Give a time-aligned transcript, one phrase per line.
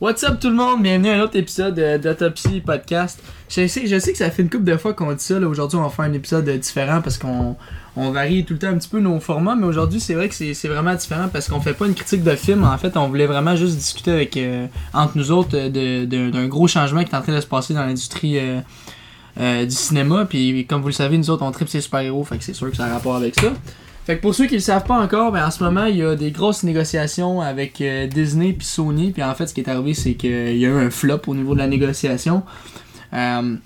[0.00, 0.82] What's up tout le monde?
[0.82, 3.22] Bienvenue à un autre épisode d'Autopsie Podcast.
[3.50, 5.36] Je sais, que ça fait une couple de fois qu'on dit ça.
[5.36, 7.54] Aujourd'hui, on va faire un épisode différent parce qu'on
[7.96, 9.56] on varie tout le temps un petit peu nos formats.
[9.56, 12.34] Mais aujourd'hui, c'est vrai que c'est vraiment différent parce qu'on fait pas une critique de
[12.34, 12.64] film.
[12.64, 16.66] En fait, on voulait vraiment juste discuter avec euh, entre nous autres euh, d'un gros
[16.66, 18.60] changement qui est en train de se passer dans l'industrie euh,
[19.38, 20.24] euh, du cinéma.
[20.24, 22.24] Puis comme vous le savez, nous autres, on tripe ces super-héros.
[22.24, 23.52] Fait c'est sûr que ça a rapport avec ça.
[24.06, 26.02] Fait que pour ceux qui le savent pas encore, ben en ce moment, il y
[26.02, 29.12] a des grosses négociations avec euh, Disney puis Sony.
[29.12, 31.34] Puis en fait, ce qui est arrivé, c'est qu'il y a eu un flop au
[31.34, 32.42] niveau de la négociation.
[33.12, 33.56] Euh,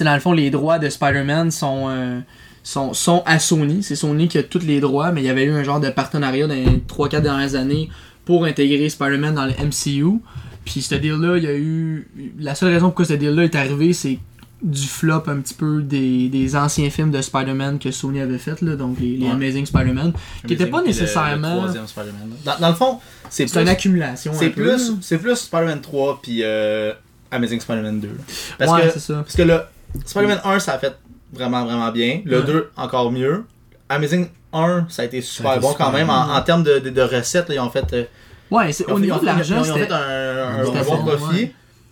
[0.00, 2.20] dans le fond, les droits de Spider-Man sont, euh,
[2.62, 3.82] sont, sont à Sony.
[3.82, 5.90] C'est Sony qui a tous les droits, mais il y avait eu un genre de
[5.90, 7.88] partenariat dans les 3-4 dernières années
[8.24, 10.20] pour intégrer Spider-Man dans le MCU.
[10.64, 12.08] Puis ce deal-là, il y a eu.
[12.38, 14.18] La seule raison pourquoi ce deal-là est arrivé, c'est
[14.62, 18.60] du flop un petit peu des, des anciens films de Spider-Man que Sony avait fait,
[18.62, 19.32] là, donc les, les Ouais.
[19.32, 20.12] Amazing Spider-Man,
[20.46, 21.54] qui était pas le- nécessairement.
[21.54, 22.30] le troisième Spider-Man.
[22.44, 22.98] Dans, dans le fond,
[23.30, 24.32] c'est C'est une plus, accumulation.
[24.34, 26.92] c'est un plus, c'est plus Spider-Man 3 puis euh,
[27.30, 28.08] Amazing Spider-Man 2.
[28.08, 28.14] là.
[28.58, 29.14] Parce, ouais, que, c'est ça.
[29.14, 29.60] parce que le
[30.04, 30.94] Spider-Man 1, ça a fait
[31.32, 32.20] vraiment, vraiment bien.
[32.24, 32.46] Le Ouais.
[32.46, 33.44] 2, encore mieux.
[33.88, 36.10] Amazing 1, ça a été super a été bon super quand même.
[36.10, 38.04] En, en termes de, de, de recettes, là, ils ont fait, euh,
[38.50, 39.92] Ouais, au niveau de l'argent, ils ont fait c'était.
[39.94, 41.50] un, un- bon profit.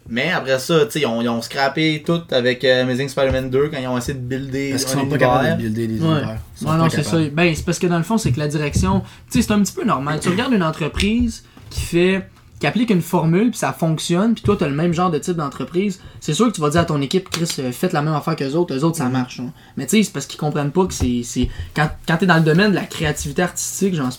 [0.08, 3.50] Mais après ça, tu sais, ils ont, ils ont scrappé tout avec euh, Amazing Spider-Man
[3.50, 6.00] 2 quand ils ont essayé de builder Parce qu'ils sont pas capables de builder des
[6.00, 6.06] Ouais.
[6.08, 6.38] univers.
[6.62, 7.18] Ouais, non, c'est ça.
[7.32, 9.00] Ben, c'est parce que dans le fond, c'est que la direction.
[9.30, 10.18] Tu sais, c'est un petit peu normal.
[10.20, 12.26] Tu regardes une entreprise qui fait.
[12.60, 15.36] qui applique une formule, puis ça fonctionne, puis toi, t'as le même genre de type
[15.36, 16.00] d'entreprise.
[16.18, 18.34] C'est sûr que tu vas dire à ton équipe, Chris, euh, faites la même affaire
[18.34, 19.38] que les autres, eux autres, ça marche.
[19.38, 19.52] hein.
[19.76, 21.20] Mais tu sais, c'est parce qu'ils comprennent pas que c'est.
[21.22, 24.10] c'est- Quand, quand t'es dans le domaine de la créativité artistique, genre,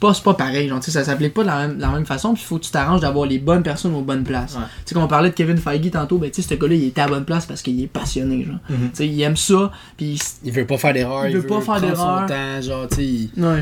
[0.00, 0.68] pas, c'est pas pareil.
[0.68, 2.46] Genre, tu sais, ça s'applique pas de la même, de la même façon, puis il
[2.46, 4.54] faut que tu t'arranges d'avoir les bonnes personnes aux bonnes places.
[4.54, 4.62] Ouais.
[4.84, 6.84] Tu sais, quand on parlait de Kevin Feige tantôt, ben, tu sais, ce gars-là, il
[6.86, 8.56] était à la bonne place parce qu'il est passionné, genre.
[8.68, 8.76] Mhm.
[8.90, 10.18] Tu sais, il aime ça, puis.
[10.42, 11.26] Il veut pas faire d'erreur.
[11.28, 12.26] Il veut pas faire d'erreur.
[12.62, 13.04] genre, tu sais.
[13.04, 13.60] il- Ouais.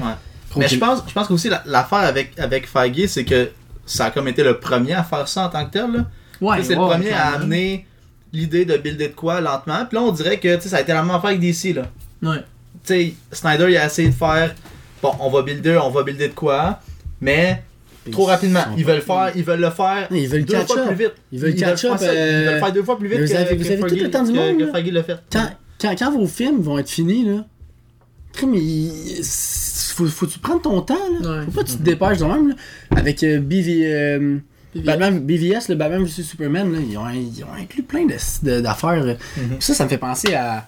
[0.50, 3.50] Trop Mais je pense, je pense l'affaire avec, avec Feige, c'est que
[3.84, 5.90] ça a comme été le premier à faire ça en tant que tel.
[5.92, 6.06] là.
[6.40, 7.86] Ouais, c'est ouais, le premier à amener
[8.32, 9.84] l'idée de builder de quoi lentement.
[9.86, 11.72] Puis là, on dirait que tu sais, ça a été la même affaire avec DC.
[11.74, 11.82] Là.
[12.22, 12.38] Ouais.
[12.38, 14.54] Tu sais, Snyder, il a essayé de faire
[15.02, 16.80] bon, on va builder, on va builder de quoi,
[17.20, 17.62] mais
[18.10, 18.64] trop rapidement.
[18.76, 20.86] Ils veulent, faire, ils veulent le faire Ils veulent deux catch fois up.
[20.88, 21.12] plus vite.
[21.32, 23.26] Ils veulent catch faire up, ça, Ils euh, veulent faire deux fois plus vite mais
[23.26, 25.16] que, vous avez- que vous avez tout le temps du monde, que fait.
[25.32, 25.50] Quand,
[25.80, 27.44] quand, quand vos films vont être finis, là,
[28.54, 31.30] il- faut, faut que tu prennes ton temps, là.
[31.40, 31.44] Ouais.
[31.46, 32.54] Faut pas que tu te dépêches de même, là.
[32.96, 34.36] Avec euh, BV, euh,
[34.76, 38.14] Batman, BVS, le Batman vs Superman, là, ils, ont, ils ont inclus plein de-
[38.48, 39.02] de- d'affaires.
[39.04, 39.14] là.
[39.36, 39.56] Mhm.
[39.60, 40.66] Ça, ça me fait penser à.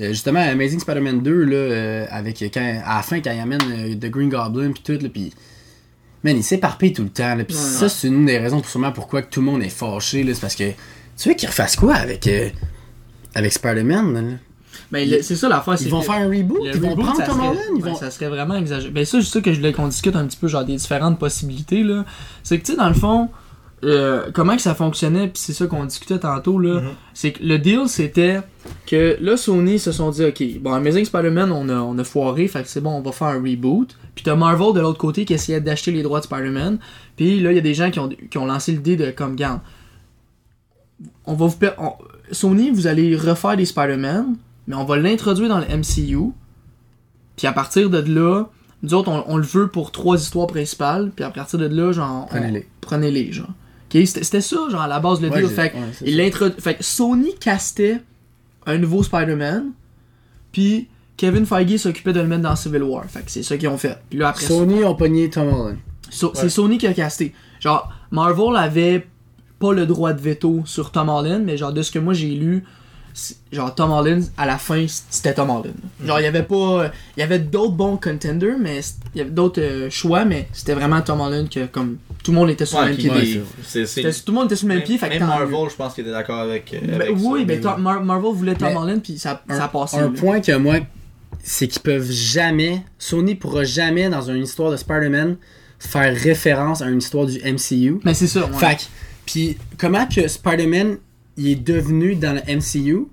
[0.00, 3.60] Euh, Justement, Amazing Spider-Man 2, là, euh, avec, quand, à la fin, quand il amène
[3.70, 5.32] euh, The Green Goblin, pis tout, là, pis...
[6.24, 7.60] Man, il s'éparpille tout le temps, là, pis Ouais.
[7.60, 10.34] ça, c'est une des raisons, pour sûrement, pourquoi que tout le monde est fâché, là,
[10.34, 10.70] c'est parce que...
[11.16, 12.48] Tu veux qu'ils refassent quoi avec, euh,
[13.34, 14.36] avec Spider-Man, là?
[14.90, 15.76] Ben, c'est ça l'affaire.
[15.80, 17.96] Ils vont faire un reboot, ils vont prendre Tom Holland, ils ben, vont...
[17.96, 18.90] Ça serait vraiment exagéré.
[18.90, 21.18] Ben, ça, c'est ça que je voulais qu'on discute un petit peu, genre des différentes
[21.18, 22.04] possibilités, là.
[22.42, 23.28] C'est que, tu sais, dans le fond,
[23.84, 26.80] euh, comment que ça fonctionnait, puis c'est ça qu'on discutait tantôt, là.
[26.80, 26.88] Mhm.
[27.14, 28.40] C'est que le deal, c'était
[28.86, 32.48] que là, Sony se sont dit, ok, bon, Amazing Spider-Man, on a, on a foiré,
[32.48, 33.96] fait que c'est bon, on va faire un reboot.
[34.14, 36.78] Puis t'as Marvel de l'autre côté qui essayait d'acheter les droits de Spider-Man.
[37.16, 39.36] Puis là, il y a des gens qui ont, qui ont lancé l'idée de, comme,
[39.36, 39.60] garde,
[41.24, 41.92] on va vous on-
[42.32, 44.36] Sony, vous allez refaire des Spider-Man,
[44.66, 46.32] mais on va l'introduire dans le MCU.
[47.36, 48.44] Puis à partir de là,
[48.82, 51.10] nous autres, on, on le veut pour trois histoires principales.
[51.14, 52.66] Puis à partir de là, genre, Prenez-les.
[52.80, 53.48] prenez-les, genre.
[53.94, 55.48] Ok, c'était c'était ça, genre, à la base, le Ouais, deal.
[55.48, 56.50] Fait, que ouais, ça.
[56.60, 58.00] fait que Sony castait
[58.66, 59.70] un nouveau Spider-Man.
[60.52, 63.04] Puis Kevin Feige s'occupait de le mettre dans Civil War.
[63.06, 63.96] Fait que c'est ça qu'ils ont fait.
[64.10, 65.78] Puis là, après ça, Sony ont pogné Tom Holland.
[66.10, 67.34] So- C'est Sony qui a casté.
[67.60, 69.06] Genre, Marvel avait
[69.58, 72.30] pas le droit de veto sur Tom Holland, mais genre, de ce que moi j'ai
[72.30, 72.64] lu,
[73.52, 75.74] genre, Tom Holland, à la fin, c'était Tom Holland.
[76.04, 76.90] Genre, il y avait pas.
[77.16, 78.80] Il y avait d'autres bons contenders, mais
[79.14, 82.36] il y avait d'autres euh, choix, mais c'était vraiment Tom Holland que, comme, tout le
[82.38, 83.42] monde était sur le Ouais, même qui- pied.
[83.64, 85.26] C'était- Tout le monde était sur le même pied, fait que Même.
[85.26, 87.76] Marvel, je pense qu'il était d'accord avec, euh, Ben avec oui, ça.
[87.76, 89.96] mais Mar- Marvel voulait Tom Mais Holland, puis ça, ça a Un, passé.
[89.96, 90.08] un là.
[90.16, 90.76] point que moi,
[91.42, 95.36] c'est qu'ils peuvent jamais, Sony pourra jamais dans une histoire de Spider-Man
[95.78, 98.00] faire référence à une histoire du MCU.
[98.04, 98.52] Mais c'est ça, ouais.
[98.58, 98.82] Fait que,
[99.26, 100.98] puis comment que Spider-Man
[101.38, 103.06] il est devenu dans le MCU,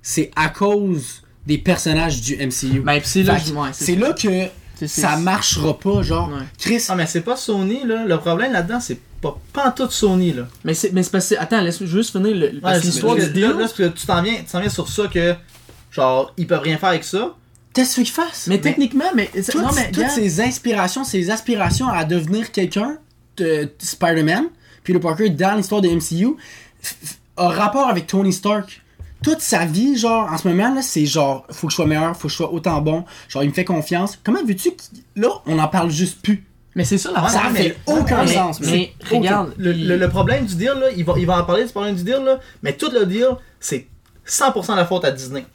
[0.00, 2.80] c'est à cause des personnages du MCU.
[2.80, 6.28] Ben, c'est là, que ouais, c'est là que c'est- c'est- ça marchera pas, genre.
[6.30, 6.42] Ouais.
[6.58, 8.04] Chris, Ah, mais c'est pas Sony, là.
[8.06, 10.46] Le problème là-dedans, c'est pas, pas en tout Sony, là.
[10.64, 11.34] Mais c'est mais c'est parce que.
[11.38, 13.48] Attends, laisse juste finir le- parce l'histoire Parce du que deal.
[13.48, 15.34] là, parce que tu t'en viens, tu t'en viens sur ça que,
[15.90, 17.34] genre, ils peuvent rien faire avec ça.
[17.72, 18.46] qu'est-ce que tu veux qu'il fasse?
[18.46, 19.30] Mais techniquement, mais.
[19.34, 19.90] toutes, non, mais.
[19.90, 22.98] toutes ses inspirations, ses aspirations à devenir quelqu'un
[23.36, 24.44] de Spider-Man,
[24.84, 26.36] Peter Parker dans l'histoire de MCU, f-
[26.84, 28.80] f- a rapport avec Tony Stark.
[29.22, 32.14] Toute sa vie, genre, en ce moment, là, c'est genre, faut que je sois meilleur,
[32.14, 34.18] faut que je sois autant bon, genre, il me fait confiance.
[34.22, 34.82] Comment veux-tu que.
[35.16, 36.44] Là, on en parle juste plus?
[36.74, 38.60] Mais c'est ça la Ça mais- fait aucun mais- sens.
[38.60, 41.24] Mais, mais- mais regarde, Le, il- le- le problème du deal, là, il va, il
[41.26, 43.28] va en parler du problème du deal, là, mais tout le deal,
[43.60, 43.86] c'est
[44.26, 45.46] 100% la faute à Disney.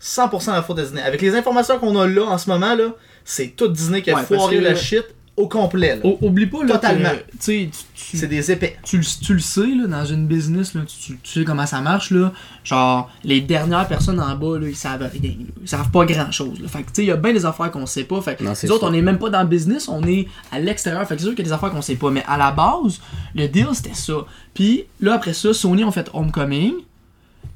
[0.00, 1.02] 100% la faute à Disney.
[1.02, 2.88] Avec les informations qu'on a là en ce moment, là,
[3.24, 5.04] c'est tout Disney qui a Ouais, foiré que- la shit
[5.36, 5.96] au complet.
[5.96, 6.02] là.
[6.04, 7.08] o- oublie pas là, Totalement.
[7.08, 8.76] que, tu sais, tu- tu- C'est des épais.
[8.84, 12.10] tu, le- tu le sais, là, dans une business, là, tu, sais comment ça marche,
[12.10, 12.32] là.
[12.64, 15.32] Genre, les dernières personnes en bas, là, ils savent rien.
[15.62, 16.58] Ils savent pas grand chose.
[16.68, 18.20] Fait que, tu sais, il y a bien des affaires qu'on sait pas.
[18.20, 20.60] Fait que, Non, nous autres, on est même pas dans le business, on est à
[20.60, 21.06] l'extérieur.
[21.08, 22.10] Fait que c'est sûr qu'il y a des affaires qu'on sait pas.
[22.10, 23.00] Mais à la base,
[23.34, 24.26] le deal, c'était ça.
[24.52, 26.74] Puis là, après ça, Sony ont fait Homecoming.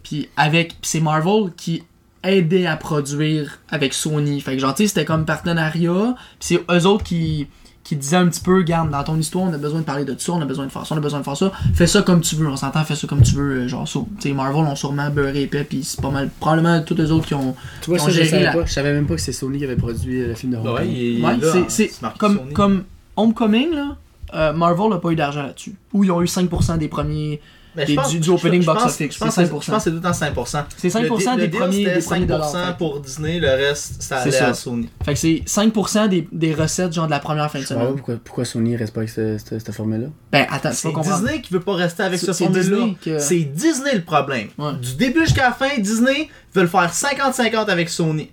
[0.03, 0.69] Puis avec.
[0.71, 1.83] Puis c'est Marvel qui
[2.23, 4.41] aidait à produire avec Sony.
[4.41, 6.15] Fait que, genre, tu sais, c'était comme partenariat.
[6.39, 7.47] Puis c'est eux autres qui
[7.87, 10.15] qui disaient un petit peu, garde, dans ton histoire, on a besoin de parler de
[10.19, 11.53] ça, on a besoin de faire ça, on a besoin de faire ça.
[11.75, 13.61] Fais ça comme tu veux, on s'entend, fais ça comme tu veux.
[13.63, 14.01] euh, Genre, ça.
[14.21, 16.29] Tu sais, Marvel ont sûrement beurré épais, puis c'est pas mal.
[16.41, 17.55] Probablement tous les autres qui ont.
[17.83, 18.65] Tu vois, ça, je savais la- pas.
[18.67, 20.87] Je savais même pas que c'est Sony qui avait produit euh, le film de Ouais,
[20.89, 22.53] est Ouais, là, c'est- comme, Sony.
[22.53, 22.85] comme
[23.17, 23.97] Homecoming, là.
[24.35, 25.75] euh, Marvel n'a pas eu d'argent là-dessus.
[25.93, 27.41] Ou ils ont eu 5% des premiers.
[27.77, 29.61] Mais du- du opening je box office, Je pense c'est que 5%.
[29.63, 30.65] je pense que c'est tout le temps 5%.
[30.79, 32.51] C'est 5% Le des le premiers, deal, des c'était premiers dollars.
[32.53, 34.49] 5% Fait, pour Disney, le reste, ça C'est allait ça.
[34.49, 34.89] à Sony.
[35.05, 37.95] fait que c'est 5% des, des recettes, genre de la première fin de semaine.
[37.97, 40.09] pourquoi, pourquoi Sony reste pas avec ce- ce- cette formule-là.
[40.33, 40.93] Ben, attends, C'est.
[40.93, 42.77] Disney qui veut pas rester avec C'est- ce c'est formule-là.
[42.77, 44.49] Disney que- C'est Disney le problème.
[44.59, 44.73] Ouais.
[44.81, 48.31] Du début jusqu'à la fin, Disney veut faire 50-50 avec Sony.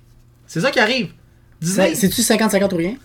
[0.48, 1.10] C'est ça qui arrive.
[1.62, 2.96] Disney, C'est- C'est-tu 50-50 ou rien?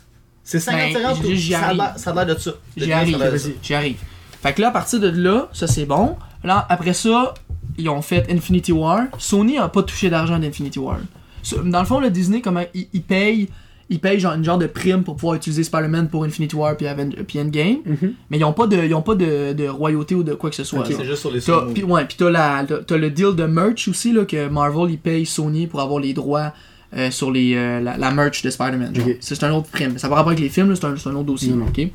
[0.45, 1.21] c'est 50-50.
[1.23, 1.77] Ben, j'y ça, a arrive.
[1.79, 2.51] l'air- ça a l'air de ça.
[2.77, 3.19] J'y arrive,
[3.63, 3.97] j'y arrive.
[4.43, 6.17] Fait que là, à partir de là, ça c'est bon.
[6.45, 7.35] Là, après ça,
[7.77, 9.03] ils ont fait Infinity War.
[9.19, 10.99] Sony a pas touché d'argent d'Infinity War.
[11.43, 13.49] So- Dans le fond, le Disney, comment ils ils payent,
[13.91, 16.87] ils payent genre une genre de prime pour pouvoir utiliser Spider-Man pour Infinity War puis,
[16.87, 17.79] Aven- puis Endgame.
[17.87, 18.13] Mhm.
[18.31, 20.57] Mais ils ont pas de, ils ont pas de, de royauté ou de quoi que
[20.57, 20.85] ce soit.
[20.87, 23.35] C'est juste sur les T'as, sous pis, ouais, pis t'as, la, t'as- t'as le deal
[23.35, 26.53] de merch aussi, là, que Marvel, il paye Sony pour avoir les droits
[26.97, 28.93] euh, sur les, euh, la, la merch de Spider-Man.
[29.21, 29.99] C'est, un autre prime.
[29.99, 31.53] Ça va rapport avec les films, c'est, un, un autre dossier.
[31.53, 31.67] Non.
[31.67, 31.75] ok?
[31.77, 31.91] Fait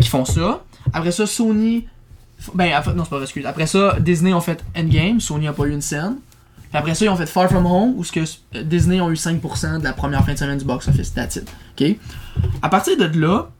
[0.00, 0.64] qu'ils font ça.
[0.92, 1.86] Après ça, Sony...
[2.54, 3.46] Ben, en fait, non, c'est pas excuse.
[3.46, 6.16] Après ça, Disney ont fait Endgame, Sony a pas eu une scène.
[6.72, 9.10] Puis après ça, ils ont fait Far From Home, où ce que euh, Disney ont
[9.10, 11.12] eu 5% de la première fin de semaine du box-office.
[11.12, 11.52] That's it.
[11.78, 11.96] OK?
[12.62, 13.50] À partir de là,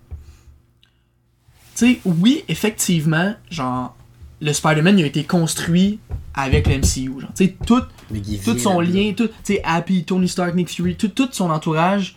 [1.76, 3.94] tu sais, oui, effectivement, genre,
[4.40, 6.00] le Spider-Man il a été construit
[6.34, 7.20] avec le MCU.
[7.20, 11.08] Genre, tu sais, tout, son lien, tout, tu sais, Happy, Tony Stark, Nick Fury, tout,
[11.08, 12.16] tout son entourage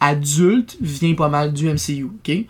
[0.00, 2.46] adulte vient pas mal du MCU, ok?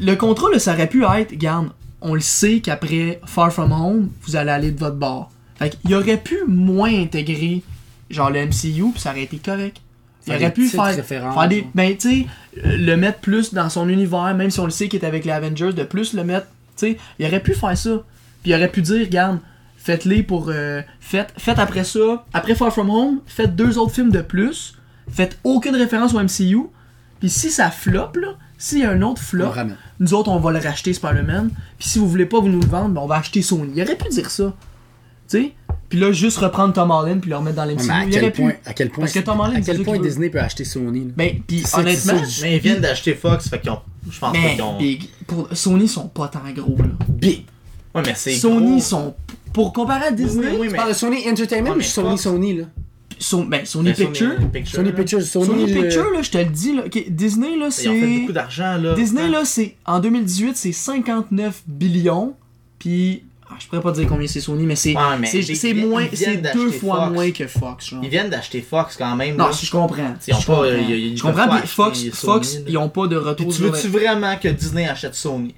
[0.00, 1.68] Le contrat, là, ça aurait pu être, regarde,
[2.00, 5.30] on le sait qu'après Far From Home, vous allez aller de votre bord.
[5.58, 7.62] Fait qu'il aurait pu moins intégrer,
[8.10, 9.78] genre, le MCU, puis ça aurait été correct.
[10.26, 11.66] Il aurait pu faire, faire des.
[11.74, 12.26] Ben, tu sais,
[12.62, 15.30] le mettre plus dans son univers, même si on le sait qu'il est avec les
[15.30, 16.46] Avengers, de plus le mettre.
[16.76, 18.02] Tu sais, il aurait pu faire ça.
[18.42, 19.38] Puis il aurait pu dire, regarde,
[19.78, 20.48] faites-les pour.
[20.48, 24.74] euh, faites, faites après ça, après Far From Home, faites deux autres films de plus,
[25.08, 26.58] faites aucune référence au MCU.
[27.20, 29.50] Puis si ça flop, là, s'il y a un autre flop,
[30.00, 31.50] nous autres, on va le racheter Spider-Man.
[31.78, 33.72] Puis si vous voulez pas vous nous le vendre, ben, on va acheter Sony.
[33.74, 34.52] Il aurait pu dire ça.
[35.28, 35.52] Tu sais?
[35.88, 37.86] Puis là, juste reprendre Tom Holland puis le remettre dans Ouais, l'MCU.
[37.88, 38.56] mais à il quel aurait point, pu.
[38.64, 39.98] à quel point, Parce que Tom Holland, à quel point.
[40.00, 41.10] Disney peut acheter Sony là?
[41.16, 42.12] Ben, puis honnêtement,
[42.42, 43.80] Mais ils viennent d'acheter Fox, fait qu'ils ont.
[44.10, 44.78] Je pense pas mais, qu'ils ont.
[44.78, 45.08] big.
[45.26, 46.84] Pour, Sony sont pas tant gros, là.
[47.08, 47.44] Big.
[47.94, 48.34] Ouais, mais c'est.
[48.34, 48.80] Sony gros.
[48.80, 49.14] sont.
[49.52, 50.76] Pour comparer à Disney, Oui, oui, Tu mais.
[50.76, 52.64] parles de Sony Entertainment Ouais, ou mais Sony Fox- Sony là?
[53.18, 54.32] Son- ben, Sony Ben, Pictures.
[54.66, 54.92] Sony là.
[54.94, 56.82] Pictures, Sony, Sony le- Pictures, là, je te le dis, là.
[57.08, 58.18] Disney, là, fait c'est.
[58.20, 58.94] beaucoup d'argent, là.
[58.94, 59.74] Disney, là, c'est.
[59.86, 62.34] En 2018, c'est 59 billions.
[62.78, 63.24] Puis.
[63.48, 64.94] ah, je pourrais pas dire combien c'est Sony, mais c'est.
[64.94, 65.30] Ouais, mais
[65.86, 66.06] moins.
[66.12, 67.14] C'est deux fois Fox.
[67.14, 68.00] moins que Fox, genre.
[68.04, 69.36] Ils viennent d'acheter Fox quand même.
[69.36, 69.52] Non, là.
[69.52, 70.14] si je comprends.
[70.28, 70.68] Ils ont je pas, comprends.
[70.68, 73.18] euh, ils- ils je peuvent comprends, pas puis Fox, Fox, Sony, ils ont pas de
[73.18, 75.54] Puis retour tu veux-tu vraiment que Disney achète Sony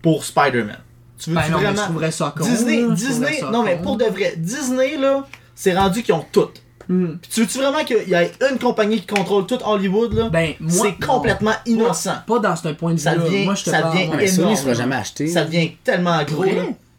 [0.00, 0.78] pour Spider-Man?
[1.18, 1.84] Tu veux-tu Ben non, mais je vraiment.
[1.84, 2.44] trouverais ça con.
[2.44, 6.48] Disney, Disney, ça non mais pour de vrai, Disney là, c'est rendu qu'ils ont tout.
[6.88, 7.16] Hmm.
[7.20, 10.28] Puis tu veux-tu vraiment qu'il y ait une compagnie qui contrôle tout Hollywood là?
[10.30, 10.70] Ben, moi.
[10.86, 12.10] c'est complètement innocent.
[12.26, 13.24] Pas, pas dans ce point de Ça vue-là.
[13.24, 14.08] devient- Moi, je te ça parle, devient.
[14.10, 14.74] Ouais, Sony énorme, ne sera là.
[14.74, 15.26] jamais acheté.
[15.28, 16.44] Ça devient tellement gros.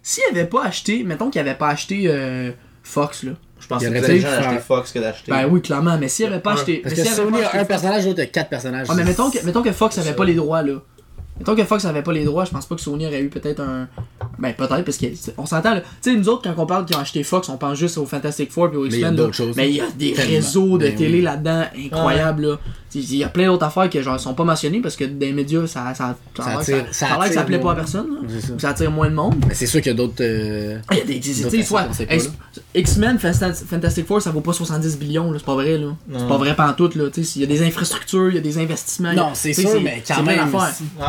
[0.02, 2.52] S'il avait pas acheté, mettons qu'il avait pas acheté euh,
[2.84, 3.32] Fox, là.
[3.60, 4.62] Je pense Il que acheté faire.
[4.62, 5.32] Fox que d'acheter.
[5.32, 6.78] Ben oui, clairement, mais s'il avait pas acheté.
[6.84, 8.88] Parce que Sony pas a acheté un personnage, l'autre a quatre personnages.
[8.90, 10.14] Ah, mais mettons que, mettons que Fox avait Ça.
[10.16, 10.82] pas les droits, là.
[11.40, 13.60] Mettons que Fox avait pas les droits, je pense pas que Sony aurait eu peut-être
[13.62, 13.88] un.
[14.40, 14.98] Ben peut-être, parce
[15.36, 15.82] qu'on s'entend, là.
[15.82, 18.06] Tu sais, nous autres, quand on parle qu'ils ont acheté Fox, on pense juste au
[18.06, 19.16] Fantastic Four et au Mais il y a X-Men.
[19.16, 19.18] là.
[19.24, 19.56] d'autres choses.
[19.56, 20.32] Mais il y a des Tellement.
[20.36, 21.22] réseaux de Ben télé oui.
[21.22, 22.60] là-dedans incroyables, là.
[22.96, 25.34] Il y a plein d'autres affaires qui genre, sont pas mentionnées parce que dans les
[25.34, 27.76] médias, ça, ça, ça, a l'air que attire- ça, ça que ça plaît pas à
[27.76, 28.20] personne, là.
[28.40, 28.70] C'est ça.
[28.70, 29.36] Attire moins de monde.
[29.48, 30.16] Mais c'est sûr qu'il y a d'autres.
[30.22, 31.20] euh, Il y a des.
[31.20, 32.30] Tu sais,
[32.76, 35.32] X-Men, Fanta- Fantastic Four, ça vaut pas 70 billions.
[35.38, 35.88] C'est pas vrai, là.
[36.18, 37.10] C'est pas vrai pantoute, là.
[37.12, 39.12] Tu sais, il y a des infrastructures, il y a des investissements.
[39.12, 40.40] il Non, c'est sûr, mais quand même.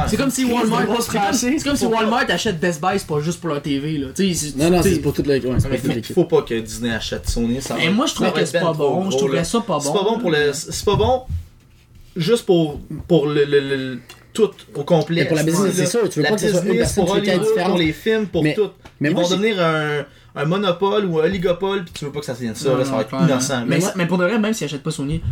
[0.08, 0.86] C'est comme si Walmart.
[1.32, 4.08] C'est comme, si Walmart achète Best Buy, c'est pas juste pour leur TV, là.
[4.56, 5.50] Non, non, c'est pour toute l'équipe.
[5.50, 7.58] Toute faut, pas que Disney achète Sony.
[7.58, 9.10] Va- moi, je va que être c'est ben pas bon.
[9.10, 9.80] Je trouverais ça pas bon.
[9.80, 10.52] C'est pas bon pour le.
[10.52, 11.22] C'est pas bon.
[12.16, 13.98] Juste pour, pour le, le- le-
[14.32, 15.22] tout au complet.
[15.22, 16.94] Mais pour la business, c'est sûr, tu veux la pas que ce soit une business,
[16.94, 18.70] personne pour les films, pour Mais- tout.
[19.00, 20.04] mais Ils moi, vont devenir un,
[20.34, 22.84] un monopole ou un oligopole, puis tu veux pas que ça devienne ça, Non, là,
[22.84, 23.64] ça va être innocent.
[23.66, 25.22] Mais, moi- mais pour de vrai, même s'ils achètent pas Sony,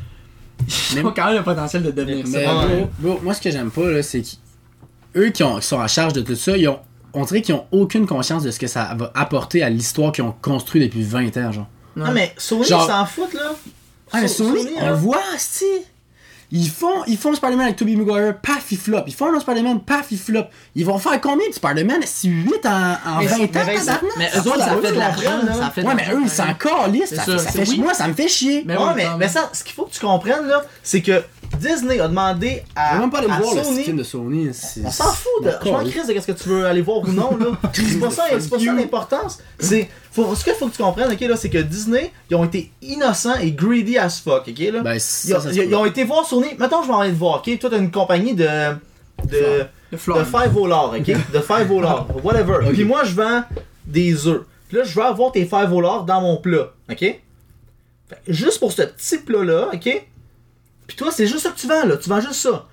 [0.95, 2.59] ils ont quand même le potentiel de devenir Mais ça.
[2.59, 2.77] Ouais.
[2.77, 4.23] bro, bro, moi, ce que j'aime pas, là, c'est
[5.15, 6.79] qu'eux qui, ont- qui sont en charge de tout ça, ils ont,
[7.15, 10.23] on dirait qu'ils ont aucune conscience de ce que ça va apporter à l'histoire qu'ils
[10.25, 11.69] ont construit depuis 20 ans, genre.
[11.97, 13.53] Non, mais Sony, Genre- ils s'en foutent, là.
[14.13, 15.65] Ah, mais Sony, Sony, on le voit, si
[16.55, 19.05] Ils font, ils font Spider-Man avec Tobey Maguire, paf, il flop.
[19.07, 20.45] Ils font un Spider-Man, paf, il flop.
[20.75, 22.03] Ils vont faire combien de Spider-Man?
[22.05, 23.77] Si 8 en, en Mais 20 ans, mais?
[24.19, 25.31] Mais Ça eux autres, ça fait de l'argent.
[25.59, 27.15] Ça fait Ouais, mais eux, ils s'en calissent.
[27.15, 27.79] Ça, ça, ça c'est- fait, oui.
[27.81, 28.65] Moi, ça me fait chier.
[28.67, 29.17] Mais Ouais, mais, clairement.
[29.19, 31.25] mais ça, ce qu'il faut que tu comprennes, là, c'est que
[31.59, 33.85] Disney a demandé à, même pas aller à voir le Sony.
[33.85, 34.51] film de Sony.
[34.85, 35.51] On s'en fout de.
[35.65, 37.47] Je m'en crise de qu'est-ce que tu veux aller voir ou non, là.
[37.73, 39.39] C'est pas ça, c'est pas ça l'importance.
[39.59, 39.89] C'est.
[40.11, 42.71] Faut, ce qu'il faut que tu comprennes, ok, là, c'est que Disney, ils ont été
[42.83, 44.81] innocents et greedy as fuck, ok, là.
[44.83, 46.49] Ben, ils, ça, ils- ont été voir Sony.
[46.59, 47.59] Mettons, je vais en aller te voir, ok?
[47.59, 48.47] Toi, t'as une compagnie de.
[49.25, 49.65] de.
[49.91, 51.33] Le de 5 dollars, ok?
[51.33, 52.59] De 5 dollars, whatever.
[52.73, 53.43] Puis moi, je vends
[53.87, 54.43] des œufs.
[54.69, 57.21] Puis là, je veux avoir tes 5 dollars dans mon plat, ok?
[58.29, 60.07] Juste pour ce petit plat-là, ok?
[60.87, 61.97] Puis toi, c'est juste ça que tu vends, là.
[61.97, 62.67] Tu vends juste ça.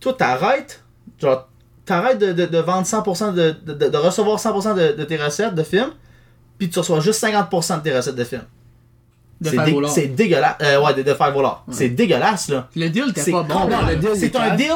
[0.00, 0.82] Toi, t'arrêtes,
[1.20, 1.48] genre,
[1.84, 5.54] t'arrêtes de, de, de vendre 100%, de, de, de- recevoir 100% de, de tes recettes
[5.54, 5.90] de films,
[6.58, 8.44] puis tu reçois juste 50% de tes recettes de films.
[9.40, 9.88] De C'est faire dé- voler.
[9.88, 10.56] C'est dégueulasse.
[10.62, 11.48] Euh, ouais, de, de faire voler.
[11.70, 12.68] C'est dégueulasse, là.
[12.76, 13.68] Le deal C'est pas bon.
[14.14, 14.72] C'est est un deal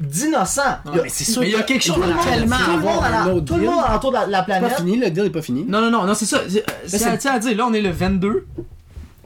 [0.00, 0.62] d'innocent.
[0.92, 3.10] Mais c'est sûr mais il y a que- quelque chose tellement tout le monde, à
[3.10, 4.76] la- tout le monde autour de la, la C'est pas planète.
[4.78, 5.64] fini, le deal est pas fini.
[5.68, 6.40] Non, non, non, non, c'est ça.
[6.86, 8.46] C'est à, à dire, là, on est le 22.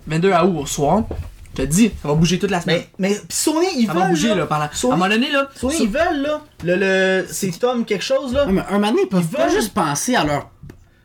[0.09, 1.05] 22 à août au soir.
[1.57, 2.83] Je te dis, ça va bouger toute la semaine.
[2.99, 4.11] Mais, mais pis Sony, ils ça va veulent.
[4.11, 4.67] bouger, là, là, pendant.
[4.67, 5.49] Sony- À un moment donné, là.
[5.59, 6.41] Sony, ils veulent, là.
[6.65, 8.47] Le, le, c'est Tom quelque chose, là.
[8.47, 10.51] Mais un moment donné, ils peuvent Ils pas veulent- juste penser à leur,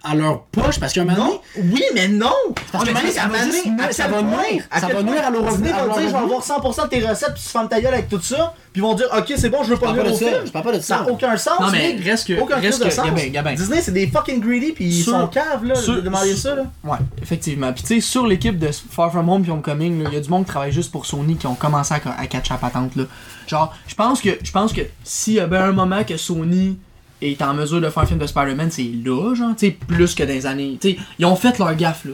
[0.03, 1.41] à leur poche parce qu'un moment donné, Non,
[1.73, 2.31] oui, mais non!
[2.71, 4.63] Parce que ça va nuire- ça va nuire.
[4.79, 7.07] Ça va nuire à leur revenu- va leur dire, je vais avoir 100% de tes
[7.07, 9.49] recettes, puis tu fermes ta gueule avec tout ça, puis ils vont dire, ok, c'est
[9.49, 10.31] bon, je veux pas pas au film.
[10.45, 11.03] je parle pas de Ça ça.
[11.03, 12.39] n'a aucun sens, Non, mais reste que.
[12.39, 13.55] Aucun reste que.
[13.55, 16.63] Disney, c'est des fucking greedy, puis ils sont caves, là, de demander ça, là.
[16.83, 17.71] Ouais, effectivement.
[17.73, 20.29] Puis tu sais, sur l'équipe de Far From Home puis Homecoming, il y a du
[20.29, 22.95] monde qui travaille juste pour Sony qui ont commencé à, à catcher la patente.
[22.95, 23.03] Là.
[23.47, 26.77] Genre, je pense que je pense que s'il y avait un moment que Sony
[27.21, 30.15] est en mesure de faire un film de Spider-Man, c'est là, genre, tu sais, plus
[30.15, 30.77] que des années.
[30.81, 32.13] Tu sais, ils ont fait leur gaffe, là.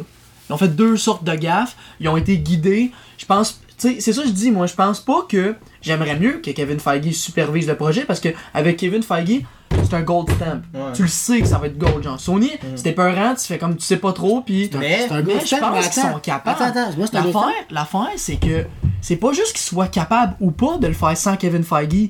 [0.49, 2.91] Ils ont fait deux sortes de gaffes, ils ont été guidés.
[3.17, 6.17] Je pense, tu sais, c'est ça que je dis, moi, je pense pas que j'aimerais
[6.17, 9.41] mieux que Kevin Feige supervise le projet parce que avec Kevin Feige,
[9.83, 10.61] c'est un gold stamp.
[10.73, 10.93] Ouais.
[10.93, 12.19] Tu le sais que ça va être gold, genre.
[12.19, 15.33] Sony, c'était peurant, tu fais comme tu sais pas trop, puis Mais- c'est un mais
[15.45, 16.63] je pense mais qu'ils sont capables.
[16.63, 18.65] Attends, attends, moi, l'affaire, c'est que
[19.01, 22.09] c'est pas juste qu'ils soient capables ou pas de le faire sans Kevin Feige,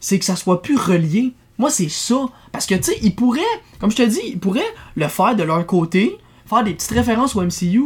[0.00, 1.34] c'est que ça soit plus relié.
[1.58, 2.26] Moi, c'est ça.
[2.52, 3.40] Parce que, tu sais, ils pourraient,
[3.80, 4.60] comme je te dis, ils pourraient
[4.94, 6.16] le faire de leur côté,
[6.48, 7.82] faire des petites références au MCU.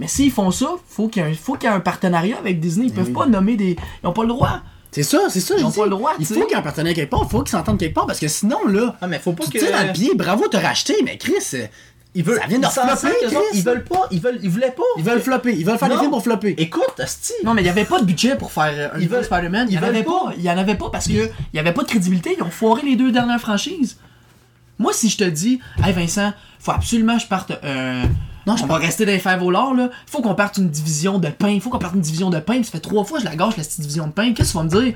[0.00, 2.36] Mais s'ils font ça, faut qu'il y ait un, faut qu'il y ait un partenariat
[2.38, 2.86] avec Disney.
[2.86, 3.12] Ils peuvent oui.
[3.12, 3.76] pas nommer des.
[4.02, 4.60] Ils ont pas le droit.
[4.90, 6.46] C'est ça, c'est ça, Ils ont pas le droit, Il tu faut sais.
[6.46, 8.28] qu'il y ait un partenaire quelque part, il faut qu'ils s'entendent quelque part parce que
[8.28, 9.58] sinon, là, Ah, mais faut pas tu que.
[9.58, 11.34] tires dans le pied, bravo, t'as racheté, mais Chris,
[12.16, 13.08] Ils veulent, Ça vient de flopper,
[13.54, 14.82] Ils veulent pas, ils veulent, ils voulaient pas.
[14.96, 16.00] ils veulent flopper, ils veulent faire des Non.
[16.00, 16.54] films pour flopper.
[16.58, 17.32] Écoute, Asti.
[17.44, 19.66] Non, mais il y avait pas de budget pour faire euh, un Ils veulent- Spider-Man.
[19.68, 20.32] Il y ils en avait pas.
[20.36, 22.34] Il y en avait pas parce que il y avait pas de crédibilité.
[22.38, 23.98] Ils ont foiré les deux dernières franchises.
[24.78, 27.52] Moi, si je te dis, hey Vincent, faut absolument que je parte.
[27.64, 28.04] Euh,
[28.46, 29.88] Non, je on va rester dans les fèves au lard, là.
[30.06, 31.58] Faut qu'on parte une division de pain.
[31.60, 32.62] Faut qu'on parte une division de pain.
[32.62, 34.32] Ça fait trois fois que je la gâche, la petite division de pain.
[34.34, 34.94] Qu'est-ce que tu vas me dire?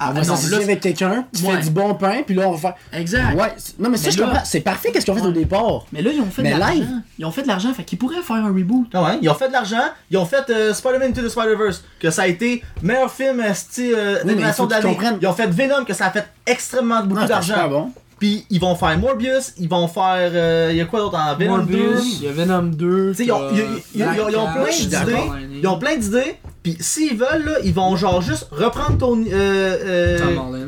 [0.00, 1.54] Ah, On va non, s'associer là, avec quelqu'un Ouais.
[1.56, 2.74] fait du bon pain, puis là, on va faire.
[2.92, 3.34] Exact.
[3.34, 4.42] Ouais, non, mais ça, Mais je là- comprends.
[4.44, 5.86] C'est parfait, qu'est-ce qu'ils ont fait au départ.
[5.92, 6.82] Mais là, ils ont fait Mais de l'argent.
[7.18, 7.72] Ils ont fait de l'argent.
[7.74, 8.88] Fait qu'ils pourraient faire un reboot.
[8.94, 9.76] Ah ouais, ils ont fait de l'argent,
[10.10, 13.54] ils ont fait euh, Spider-Man Into the Spider-Verse, que ça a été meilleur film euh,
[13.54, 15.18] style euh, d'animation comprennent.
[15.20, 17.90] Ils ont fait Venom, que ça a fait extrêmement beaucoup super d'argent.
[18.20, 20.30] Puis ils vont faire Morbius, ils vont faire.
[20.32, 23.10] euh, Il y a quoi d'autre en Venom 2 Morbius, il y a Venom 2.
[23.10, 24.86] Tu sais, ils ont, ils- ont- ils ont plein d'idées.
[25.12, 25.36] d'accord.
[25.62, 26.34] Ils ont plein d'idées.
[26.62, 30.18] Puis s'ils veulent, là, ils vont genre juste reprendre Tony, euh, euh,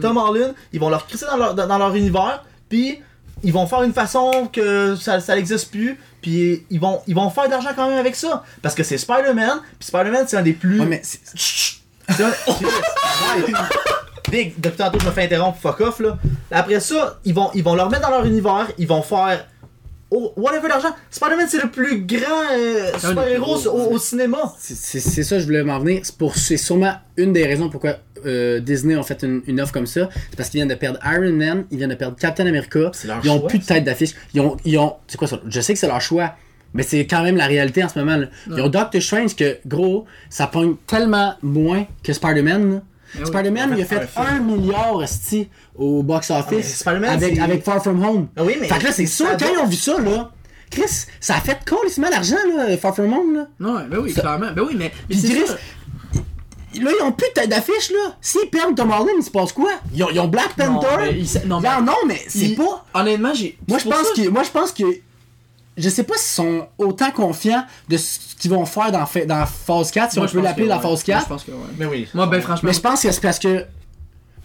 [0.01, 2.43] Tom Holland, Ils vont leur crisser dans leur, dans, leur univers.
[2.71, 2.99] Puis
[3.45, 6.01] ils vont faire une façon que ça, ça n'existe plus.
[6.23, 8.43] Puis ils vont, ils vont faire de l'argent quand même avec ça.
[8.63, 9.61] Parce que c'est Spider-Man.
[9.79, 10.81] Puis Spider-Man, c'est un des plus.
[10.81, 11.21] Ouais, mais c'est-
[14.33, 16.19] Big, depuis tantôt je me fais interrompre, fuck off là.
[16.51, 19.47] Après ça, ils vont, ils vont leur mettre dans leur univers, ils vont faire
[20.11, 20.89] oh, whatever l'argent.
[21.11, 24.39] Spider-Man c'est le plus grand euh, super-héros au, au cinéma.
[24.59, 26.01] c'est- ça, je voulais m'en venir.
[26.03, 29.73] C'est pour- c'est sûrement une des raisons pourquoi euh, Disney ont fait une, une offre
[29.73, 30.09] comme ça.
[30.31, 32.91] C'est parce qu'ils viennent de perdre Iron Man, ils viennent de perdre Captain America.
[33.05, 34.15] Leur Ils ont choix, plus de tête d'affiche.
[34.33, 35.41] Ils ont, ils ont, c'est quoi ça?
[35.49, 36.35] Je sais que c'est leur choix.
[36.75, 38.17] Mais c'est quand même la réalité en ce moment.
[38.17, 38.27] Là.
[38.47, 42.81] Ils ont Doctor Strange que, gros, ça pogne tellement moins que Spider-Man.
[43.15, 43.21] Là.
[43.21, 43.27] oui.
[43.27, 47.83] Spider-Man, il a fait, fait un 1 milliard esti, au Ah, box-office Spider-Man, avec, Far
[47.83, 48.29] From Home.
[48.37, 50.31] Ah oui, mais- fait que là, c'est sûr, ça quand ils ont vu ça, là,
[50.71, 53.35] Chris, ça a fait colissement d'argent, là, Far From Home.
[53.35, 53.47] Là.
[53.61, 54.53] Non, ben oui, Ça- clairement.
[54.55, 54.91] Ben oui, mais.
[55.11, 55.57] mais Chris, ça.
[56.81, 58.17] Là, ils ont plus de tête d'affiche, là.
[58.23, 59.71] S'ils perdent Tom Holland, il se passe quoi?
[59.95, 60.89] Ils ont, ils ont Black Non, Panther?
[60.99, 62.87] mais non, mais- Non, mais c'est Il- pas.
[62.95, 63.59] Honnêtement, j'ai.
[63.69, 64.29] Moi, je pense ça- que.
[64.31, 64.85] Moi, je pense que.
[65.77, 69.07] Je sais pas s'ils sont autant confiants de ce qu'ils vont faire dans,
[69.47, 70.83] phase 4, si Moi, on peut l'appeler la ouais.
[70.83, 71.23] phase Moi, 4.
[71.23, 71.57] Je pense que ouais.
[71.79, 72.09] Mais oui.
[72.15, 72.67] Moi, ben, franchement.
[72.69, 73.65] Mais je pense que c'est parce que.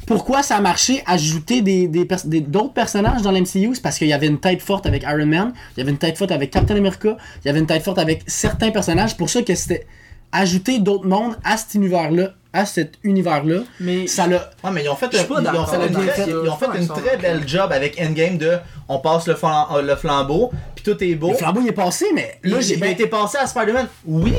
[0.06, 3.98] Pourquoi ça a marché ajouter des, des, pers- des- d'autres personnages dans l'MCU C'est parce
[3.98, 6.32] qu'il y avait une tête forte avec Iron Man, il y avait une tête forte
[6.32, 9.10] avec Captain America, il y avait une tête forte avec certains personnages.
[9.10, 9.86] C'est pour ça que c'était
[10.32, 13.62] ajouter d'autres mondes à cet univers-là, à cet univers-là.
[13.80, 14.08] Mais.
[14.08, 14.50] Ça l'a.
[14.64, 16.80] Ouais, mais ils ont fait, un- pas ils ont fait très, ils ont fait suis
[16.82, 18.58] une très belle job avec Endgame de
[18.90, 21.30] on passe le, flam- euh, le flambeau, puis tout est beau.
[21.32, 23.88] Le flambeau il est passé, mais là j'ai ben, été passé à Spider-Man.
[24.06, 24.34] Oui,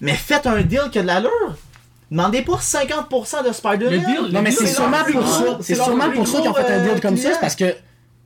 [0.00, 1.30] mais faites un deal qui a de l'allure.
[2.10, 3.92] Demandez pas 50% de Spider-Man.
[3.92, 5.58] Le deal- Non, mais c'est sûrement pour ça.
[5.60, 7.32] c'est sûrement pour ça qu'ils ont fait un deal euh, comme ça.
[7.34, 7.74] C'est parce que,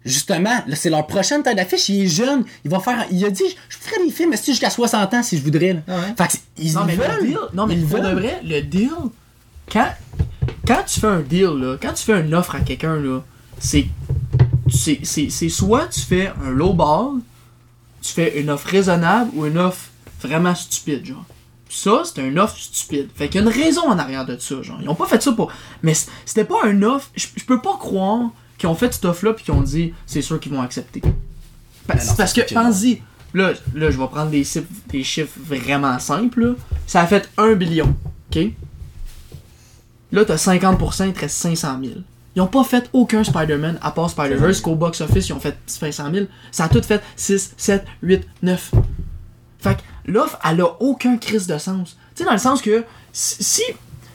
[0.04, 1.88] justement, là, c'est leur prochaine tête d'affiche.
[1.88, 2.44] Il est jeune.
[2.64, 3.06] Il va faire.
[3.10, 5.82] Il a dit Je ferais des films mais c'est jusqu'à 60 ans si je voudrais.
[5.88, 6.14] Ah ouais.
[6.16, 7.16] Fait que, ils Non, mais veulent.
[7.20, 7.38] le deal.
[7.54, 8.14] Non, mais Ils de veulent.
[8.14, 8.90] vrai, le deal.
[9.70, 9.88] Quand,
[10.66, 13.20] quand tu fais un deal, là, quand tu fais une offre à quelqu'un, là,
[13.58, 13.86] c'est.
[14.74, 17.20] C'est c'est- c'est soit tu fais un low ball,
[18.00, 19.90] tu fais une offre raisonnable ou une offre
[20.22, 21.24] vraiment stupide, genre.
[21.68, 23.08] Ça, c'est une offre stupide.
[23.14, 24.78] Fait qu'il y a une raison en arrière de ça, genre.
[24.82, 25.50] Ils ont pas fait ça pour.
[25.82, 25.94] Mais
[26.26, 27.08] c'était pas une offre.
[27.14, 28.30] Je je peux pas croire
[28.62, 31.02] qu'ils ont fait cette offre-là puis qu'ils ont dit c'est sûr qu'ils vont accepter.
[31.88, 33.02] Ben non, parce que, pense-y,
[33.34, 36.54] là, là, je vais prendre des chiffres, des chiffres vraiment simples, là.
[36.86, 37.96] Ça a fait 1 billion,
[38.30, 38.52] ok?
[40.12, 41.94] Là, t'as 50%, il te reste 500 000.
[42.36, 46.12] Ils ont pas fait aucun Spider-Man à part Spider-Verse qu'au box-office, ils ont fait 500
[46.14, 46.26] 000.
[46.52, 48.70] Ça a tout fait 6, 7, 8, 9.
[49.58, 51.96] Fait que l'offre, elle a aucun crise de sens.
[52.14, 53.62] Tu sais, dans le sens que si.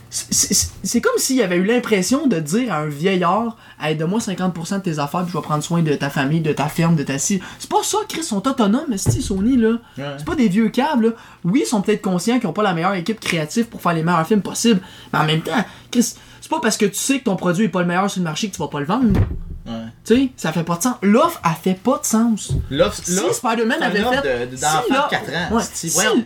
[0.10, 4.78] C'est- comme s'il y avait eu l'impression de dire à un vieillard Hey, donne-moi 50%
[4.78, 7.04] de tes affaires, puis je vais prendre soin de ta famille, de ta ferme, de
[7.04, 7.40] ta scie.
[7.60, 9.74] C'est pas ça, Chris, ils sont autonomes, si Sony, là.
[9.98, 10.04] Ouais.
[10.18, 11.12] C'est pas des vieux câbles, là.
[11.44, 14.02] Oui, ils sont peut-être conscients qu'ils ont pas la meilleure équipe créative pour faire les
[14.04, 14.82] meilleurs films possibles,
[15.14, 17.70] mais en même temps, Chris, c'est pas parce que tu sais que ton produit est
[17.70, 19.20] pas le meilleur sur le marché que tu vas pas le vendre.
[19.68, 19.74] Ouais.
[20.06, 20.96] Tu sais, ça fait pas de sens.
[21.04, 22.54] L'offre, elle fait pas de sens.
[22.72, 24.46] L'offre, Si Spider-Man avait fait.
[24.46, 25.64] de- de- si d'enfant de là- 4 ans, ouais,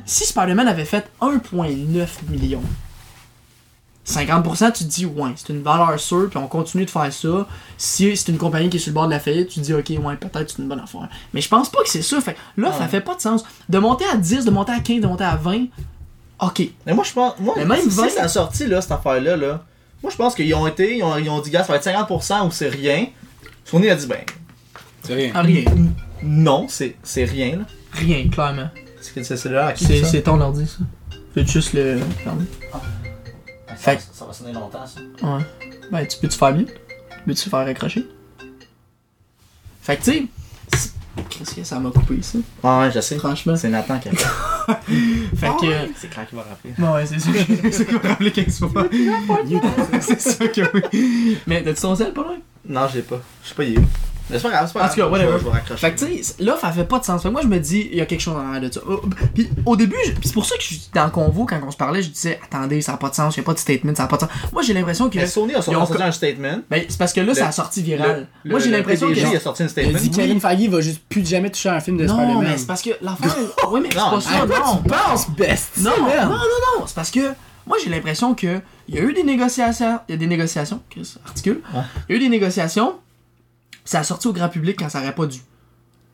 [0.06, 2.62] si Spider-Man avait fait 1,9 million,
[4.12, 7.48] 50% tu te dis ouais, c'est une valeur sûre, puis on continue de faire ça.
[7.78, 9.74] Si c'est une compagnie qui est sur le bord de la faillite, tu te dis
[9.74, 11.08] ok, ouais, peut-être c'est une bonne affaire.
[11.34, 12.20] Mais je pense pas que c'est ça.
[12.22, 12.70] Fait Ouais.
[12.82, 13.44] elle fait pas de sens.
[13.70, 15.66] De monter à 10, de monter à 15, de monter à 20,
[16.42, 16.62] ok.
[16.86, 17.34] Mais moi, je pense.
[17.40, 19.64] Moi, Mais même si ça a sorti, là, cette affaire-là, là,
[20.04, 20.98] moi, je pense qu'ils ont été.
[20.98, 23.08] Ils ont, ils ont dit, gars, ça va être 50% ou c'est rien.
[23.66, 24.20] Sony a dit, ben.
[25.04, 25.32] C'est rien.
[25.34, 25.64] Ah, rien.
[26.24, 27.64] Non, c'est c'est rien, là.
[27.94, 28.70] Rien, clairement.
[29.02, 30.08] C'est que c'est celui-là à qui C'est ça?
[30.08, 30.78] c'est ton ordi, ça.
[31.34, 32.00] Fais juste le.
[32.74, 32.82] Ah,
[33.78, 35.00] Fait- ça, ça va sonner longtemps, ça.
[35.26, 35.44] Ouais.
[35.92, 36.68] Ben, tu peux-tu faire mieux?
[37.26, 38.06] Peux-tu faire accrocher?
[39.82, 40.26] Fait que, tu sais,
[40.74, 40.92] c'est-
[41.30, 42.38] qu'est-ce que ça m'a coupé, ça?
[42.64, 43.18] Ah, ouais, je sais.
[43.18, 43.56] Franchement.
[43.56, 44.26] C'est Nathan qui a fait.
[45.36, 45.92] Fait que.
[46.00, 46.74] C'est clair qu'il va rappeler.
[46.78, 47.34] Non, ouais, c'est sûr.
[47.36, 48.86] c'est ça qu'il va rappeler 15 fois.
[50.02, 50.62] c'est ça que
[50.94, 51.38] oui.
[51.48, 52.38] Mais t'as-tu ton sel pas loin?
[52.68, 53.20] Non, j'ai pas.
[53.44, 53.86] Je sais pas, il est où.
[54.32, 54.96] Mais c'est pas grave, c'est pas En grave.
[54.96, 55.38] tout cas, whatever.
[55.40, 55.80] Je vais- raccrocher.
[55.82, 57.22] Fait que, tu sais, l'offre, elle fait pas de sens.
[57.22, 58.82] Fait que moi, je me dis, il y a quelque chose en arrière de ça.
[58.88, 59.02] Oh,
[59.34, 61.72] Puis, au début, je- c'est pour ça que je suis dans le convo, quand on
[61.72, 63.60] se parlait, je disais, attendez, ça a pas de sens, il y a pas de
[63.60, 64.30] statement, ça a pas de sens.
[64.54, 65.18] Moi, j'ai l'impression que.
[65.18, 66.62] Mais Sony a sorti, ont- sorti un statement.
[66.70, 68.28] Ben, c'est parce que là, ça a sorti viral.
[68.44, 69.14] Le- moi, j'ai l'impression que.
[69.16, 69.98] PDG a sorti un Il statement.
[69.98, 72.44] a dit Kevin Feige va juste plus jamais toucher un film de Non, Spider-Man.
[72.50, 73.36] mais c'est parce que l'affaire.
[73.72, 74.78] oui, mais c'est Non, pas ça, non.
[74.84, 75.70] tu penses, best?
[75.78, 76.30] Non, non, non,
[76.80, 77.20] non, c'est parce que
[77.68, 80.82] moi j'ai l'impression que il y a eu des négociations, il y a des négociations,
[80.90, 81.62] Chris, articule.
[82.10, 82.96] Il y a eu des négociations,
[83.86, 85.40] ça a sorti au grand public quand ça aurait pas dû.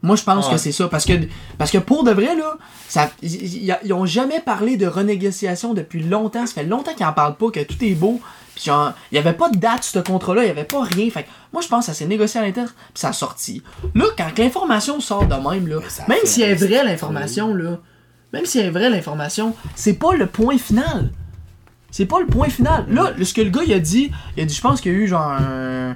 [0.03, 1.13] Moi je pense que c'est ça parce que
[1.58, 2.56] parce que pour de vrai là,
[2.88, 7.06] ça ils, ils- ils ont jamais parlé de renégociation depuis longtemps, ça fait longtemps qu'ils
[7.06, 8.21] en parlent pas que tout est beau.
[8.53, 10.84] Puis genre, il y avait pas de date sur ce contrat-là, il y avait pas
[10.84, 11.10] rien.
[11.10, 13.63] Fait que moi je pense que ça s'est négocié à l'intérieur, puis ça a sorti.
[13.95, 15.77] Là quand l'information sort de même là,
[16.08, 17.77] même si elle est vraie l'information là,
[18.34, 21.12] même si elle est vraie l'information, c'est pas le point final.
[21.89, 22.86] C'est pas le point final.
[22.89, 24.95] Là, ce que le gars il a dit, il a dit, je pense qu'il y
[24.95, 25.95] a eu genre un.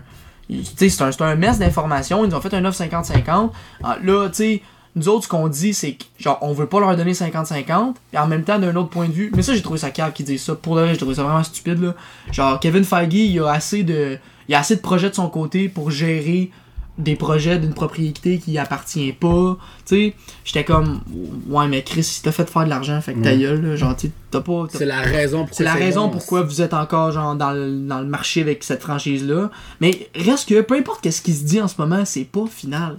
[0.76, 2.24] C'est un, un mess d'informations.
[2.26, 3.52] Ils nous ont fait un 9-50-50.
[3.84, 4.62] Ah, Là, tu sais,
[4.96, 7.96] nous autres, ce qu'on dit, c'est que, genre, on veut pas leur donner 50-50.
[8.14, 9.32] Et en même temps, d'un autre point de vue.
[9.36, 10.56] Mais ça, j'ai trouvé ça cave qui dit ça.
[10.56, 11.96] Pour le reste, j'ai trouvé ça vraiment stupide, là.
[12.32, 14.18] Genre, Kevin Feige, il a assez de.
[14.52, 16.52] A assez de projets de son côté pour gérer
[16.98, 19.58] des projets d'une propriété qui appartient pas.
[19.86, 21.02] Tu sais, j'étais comme,
[21.48, 23.96] ouais, mais Chris, si t'as fait faire de l'argent, fait que ta gueule, là, genre,
[24.30, 24.68] t'as pas.
[24.72, 26.10] C'est la raison pourquoi c'est la raison bon.
[26.12, 29.50] pourquoi vous êtes encore genre dans le, dans le marché avec cette franchise-là.
[29.80, 32.98] Mais reste que peu importe qu'est-ce qui se dit en ce moment, c'est pas final.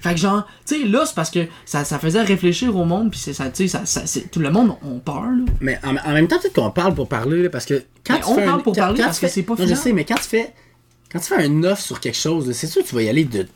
[0.00, 3.10] Fait que genre, tu sais, là, c'est parce que ça, ça faisait réfléchir au monde,
[3.10, 5.44] puis c'est ça, tu sais, ça, tout le monde on peur, là.
[5.60, 8.20] Mais en, en même temps, peut-être qu'on parle pour parler, là, parce que quand Mais
[8.20, 9.66] tu on fais parle un- pour quand- parler quand parce tu que c'est pas Non,
[9.66, 10.52] je sais, mais quand tu fais.
[11.16, 13.24] Quand tu fais un offre sur quelque chose, c'est sûr que tu vas y aller
[13.24, 13.46] de.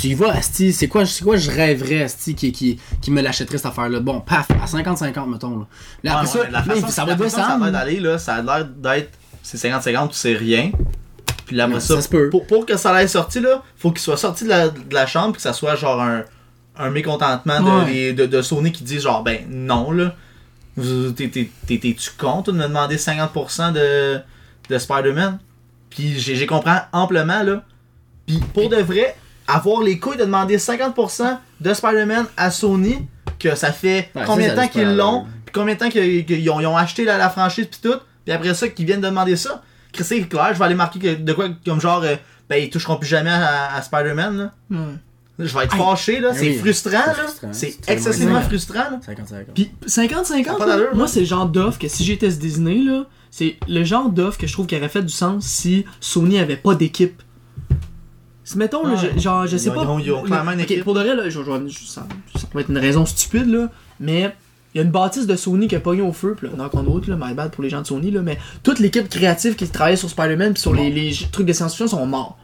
[0.00, 3.20] Tu y vas, Asti, c'est quoi, c'est quoi je rêverais, Asti, qui, qui, qui me
[3.22, 4.00] l'achèterait cette affaire-là?
[4.00, 5.58] Bon, paf, à 50-50, mettons.
[5.58, 5.66] Là,
[6.04, 7.64] Là, Ouais, après ça, ouais, la là, façon, ça la va que ça descendre.
[7.64, 9.10] va d'aller, là, ça a l'air d'être
[9.42, 10.70] c'est 50-50 ou c'est rien.
[11.46, 12.28] Puis là, après ça, ça se peut.
[12.30, 15.06] Pour, pour que ça aille sorti, là, faut qu'il soit sorti de la, de la
[15.06, 16.22] chambre, puis que ça soit genre un,
[16.76, 17.92] un mécontentement de, Ouais.
[17.92, 20.14] les- de, de Sony qui dit genre, ben non, là.
[21.16, 24.20] T'es-tu con, toi, de me demander 50% de,
[24.70, 25.38] de Spider-Man?
[25.90, 27.62] Puis j'ai j'ai compris amplement, là.
[28.26, 33.54] Puis pour de vrai, avoir les couilles de demander 50% de Spider-Man à Sony, que
[33.54, 36.60] ça fait Ouais, combien de temps qu'ils l'ont, puis combien de temps qu'ils qu'ils ont,
[36.60, 39.36] ils ont acheté la, la franchise, puis tout, puis après ça, qu'ils viennent de demander
[39.36, 39.62] ça.
[39.92, 42.16] Chris, c'est clair, je vais aller marquer que- de quoi, comme genre, euh,
[42.48, 44.52] ben ils toucheront plus jamais à, à Spider-Man, là.
[45.38, 45.80] Je vais être Hey.
[45.80, 46.34] fâché, là.
[46.34, 47.52] C'est oui, frustrant, c'est là.
[47.52, 48.82] C'est excessivement frustrant.
[48.84, 49.00] frustrant, là.
[49.46, 49.54] 50-50.
[49.54, 51.08] Puis 50-50, Ça a pas là, d'allure, moi là.
[51.12, 54.46] c'est le genre d'offre que si j'étais ce Disney là, c'est le genre d'offre que
[54.48, 57.22] je trouve qui aurait fait du sens si Sony avait pas d'équipe.
[58.44, 59.10] Si mettons là, Ouais.
[59.14, 59.82] je- genre je sais ont- pas.
[59.82, 60.84] ils ont- ils ont clairement une Ok, équipe.
[60.84, 63.70] pour de vrai là, je- je- je- ça, ça va être une raison stupide là,
[64.00, 64.34] mais
[64.74, 66.74] il y a une bâtisse de Sony qui a pogné au feu, puis là, knock
[66.74, 69.54] on wood, là, my bad pour les gens de Sony, là, mais toute l'équipe créative
[69.54, 72.37] qui travaillait sur Spider-Man pis sur les, les trucs de science-fiction sont morts.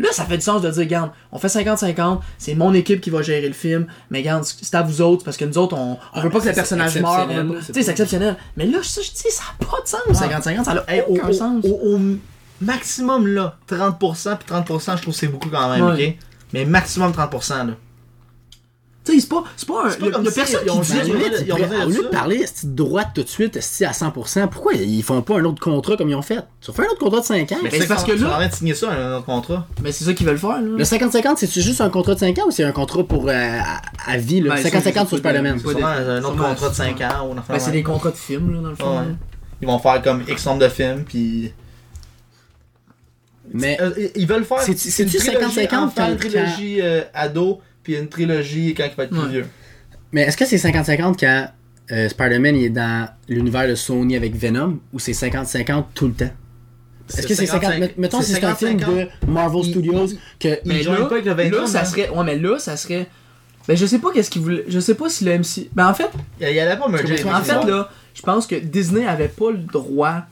[0.00, 3.10] Là, ça fait du sens de dire, regarde, on fait 50-50, c'est mon équipe qui
[3.10, 5.92] va gérer le film, mais regarde, c'est à vous autres, parce que nous autres, on,
[5.92, 7.28] on Ah, veut pas que le personnage meure.
[7.28, 7.34] Tu
[7.66, 8.36] c'est sais, c'est exceptionnel.
[8.56, 10.14] Mais là, ça, je dis, ça n'a pas de sens, Ouais.
[10.14, 11.64] 50-50, ça n'a Hey, aucun au- sens.
[11.64, 12.00] au- au
[12.62, 16.08] maximum, là, 30%, puis 30%, je trouve que c'est beaucoup quand même, Ouais.
[16.08, 16.16] ok?
[16.52, 17.72] Mais maximum 30%, là.
[19.02, 19.90] Tu sais, c'est pas, c'est pas un.
[19.94, 21.56] Pas y a- comme y a si personne ils qui dit- ils limite, ils ont
[21.56, 25.22] ils- au lieu de parler de droite tout de suite à 100%, pourquoi ils font
[25.22, 26.34] pas un autre contrat comme ils ont fait?
[26.62, 27.56] Ils ont fait un autre contrat de 5 ans.
[27.62, 29.66] Mais c'est parce que Ils sont là- en train de signer ça, un autre contrat.
[29.82, 30.76] Mais c'est ça qu'ils veulent faire, là.
[30.76, 33.32] Le 50-50, c'est juste un contrat de 5 ans ou c'est un contrat pour euh,
[33.32, 34.42] à, à vie?
[34.42, 34.54] là?
[34.56, 35.62] Ben, 50-50 sur Spider-Man.
[35.62, 38.52] pas C'est un autre contrat de 5 ans Ben, c'est de des contrats de films,
[38.52, 39.00] là, dans le fond.
[39.62, 41.52] Ils vont faire comme X nombre de films, puis.
[43.52, 44.60] Mais Euh, ils veulent faire.
[44.60, 49.04] C'est-tu trilogie 50-50 enfant, une quand- trilogie euh, ado, puis une trilogie quand il va
[49.04, 49.28] être plus Ouais.
[49.28, 49.46] vieux.
[50.12, 51.48] Mais est-ce que c'est 50-50 quand
[51.92, 56.14] euh, Spider-Man il est dans l'univers de Sony avec Venom ou c'est 50-50 tout le
[56.14, 56.30] temps?
[57.16, 58.86] Est-ce que c'est 50 met- Mettons c'est un film 50-50.
[59.26, 60.06] de Marvel Il- Studios
[60.38, 60.48] que.
[60.48, 61.84] il- Mais joignent là, pas avec le Venom, là, ça hein?
[61.84, 62.08] serait.
[62.10, 63.08] Ouais, mais là, ça serait.
[63.68, 64.64] Ben, je sais pas qu'est-ce qu'ils voulaient.
[64.68, 65.68] Je sais pas si le MC.
[65.72, 66.08] Ben, en fait,
[66.40, 67.24] Il y allait pas merger.
[67.24, 70.22] en fait, là, je pense que Disney avait pas le droit.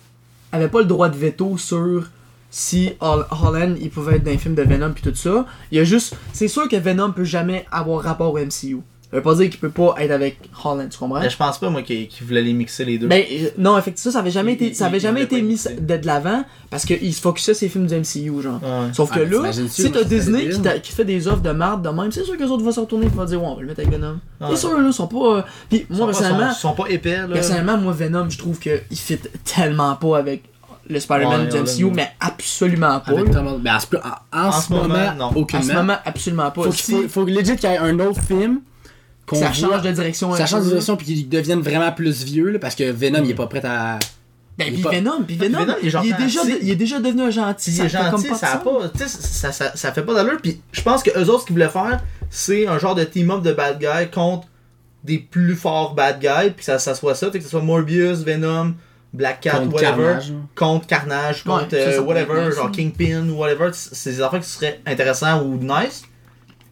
[0.52, 2.10] avait pas le droit de veto sur
[2.50, 5.46] si Hol- Holland il pouvait être dans un film de Venom puis tout ça.
[5.70, 6.14] Il y a juste.
[6.32, 8.78] C'est sûr que Venom peut jamais avoir rapport au MCU.
[9.10, 11.20] Ça veut pas dire qu'il peut pas être avec Holland, tu comprends?
[11.20, 13.06] Mais je pense pas, moi, qu'ils qu'ils voulaient les mixer les deux.
[13.08, 15.64] Ben euh, non, effectivement, ça avait jamais Il- été, ça avait il jamais voulait été
[15.64, 18.60] pas mis de, l'avant parce qu'il se focusait sur les films du MCU, genre.
[18.62, 18.92] Ouais.
[18.92, 21.52] Sauf que Ah, là, si t'as ça Disney qui, t'a- qui fait des offres de
[21.52, 23.48] marde de même, c'est sûr que les autres vont se retourner et vont dire, ouais,
[23.50, 24.18] on va le mettre avec Venom.
[24.42, 24.48] Ouais.
[24.50, 25.36] C'est sûr, là, ils sont pas.
[25.38, 27.28] euh, Puis Ils moi, sont pas- personnellement, sont, sont pas épais, là.
[27.28, 30.42] personnellement, moi, Venom, je trouve qu'il fit tellement pas avec
[30.88, 31.92] le Spider-Man Ouais, du MCU, ouais.
[31.94, 33.12] mais absolument pas.
[33.12, 35.44] Thomas- ben, en, ce- en- en En ce ce moment, moment, non.
[35.52, 36.62] En ce moment, absolument pas.
[36.64, 38.60] faut, qu'il faut, faut legit qu'il y ait un autre film
[39.26, 40.34] qu'on ça voit- change de direction.
[40.34, 43.30] ça change de direction puis qu'il devienne vraiment plus vieux là, parce que Venom il
[43.30, 43.98] est pas prêt à
[44.56, 46.14] Ben, puis pas- Venom, puis Venom, Venom, il est il, est gentil.
[46.18, 47.70] déjà, il est déjà devenu un gentil.
[47.76, 48.70] Il est gentil, ça, a pas,
[49.06, 50.38] ça, ça, ça fait pas d'allure.
[50.42, 53.42] Puis je pense que eux autres, ce qu'ils voulaient faire, c'est un genre de team-up
[53.42, 54.48] de bad guys contre
[55.04, 56.50] des plus forts bad guys.
[56.56, 58.74] Puis ça, ça soit ça, tu sais, que ce soit Morbius, Venom,
[59.12, 59.96] Black Cat, contre whatever.
[60.04, 60.32] Carnage.
[60.54, 62.72] Contre Carnage, Ouais, contre ça, euh, ça whatever, nice, genre hein.
[62.74, 63.70] Kingpin whatever.
[63.72, 66.02] C'est des affaires qui seraient intéressants ou nice.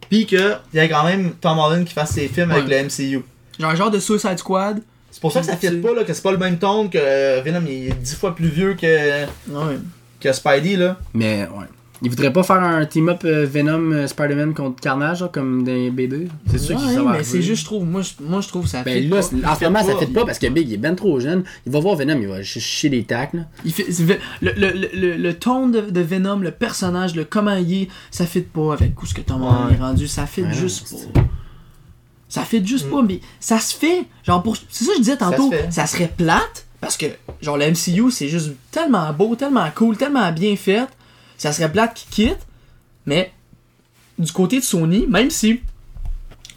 [0.09, 3.23] Puis qu'il y ait quand même Tom Holland qui fasse ses films avec le MCU.
[3.59, 4.81] Genre un genre de Suicide Squad.
[5.11, 6.97] C'est pour ça que ça fit pas, là, que c'est pas le même ton que
[7.01, 9.77] euh, Venom, il est 10 fois plus vieux que, Ouais.
[10.19, 10.97] que Spidey, là.
[11.15, 11.65] Mais ouais.
[12.03, 15.71] Il voudrait pas faire un team-up euh, Venom euh, Spider-Man contre Carnage là, comme dans
[15.73, 16.27] les B2.
[16.47, 18.47] C'est sûr Ouais, qu'il ça va mais c'est juste, je trouve, moi, je, moi, je
[18.49, 19.51] trouve que ça Ben là, pas.
[19.51, 21.43] en ce moment, ça fait pas parce que Big il est ben trop jeune.
[21.65, 23.41] Il va voir Venom, il va ch- chier des tacs là.
[23.65, 23.87] Il fait,
[24.41, 27.87] le, le, le, le, le ton de, de Venom, le personnage, le comment il est,
[28.11, 29.73] ça fit pas avec où ce que Tom Holland Ouais.
[29.75, 30.07] est rendu.
[30.07, 31.21] Ça fit Ouais, juste pas.
[32.29, 34.05] Ça fit juste pas, mais ça se fait.
[34.23, 35.67] Genre, pour, c'est ça que je disais tantôt, fait.
[35.71, 37.05] ça, serait plate, parce que,
[37.41, 40.85] genre, le MCU, c'est juste tellement beau, tellement cool, tellement bien fait.
[41.37, 42.47] Ça serait plate qu'il quitte,
[43.05, 43.31] mais
[44.17, 45.61] du côté de Sony, même si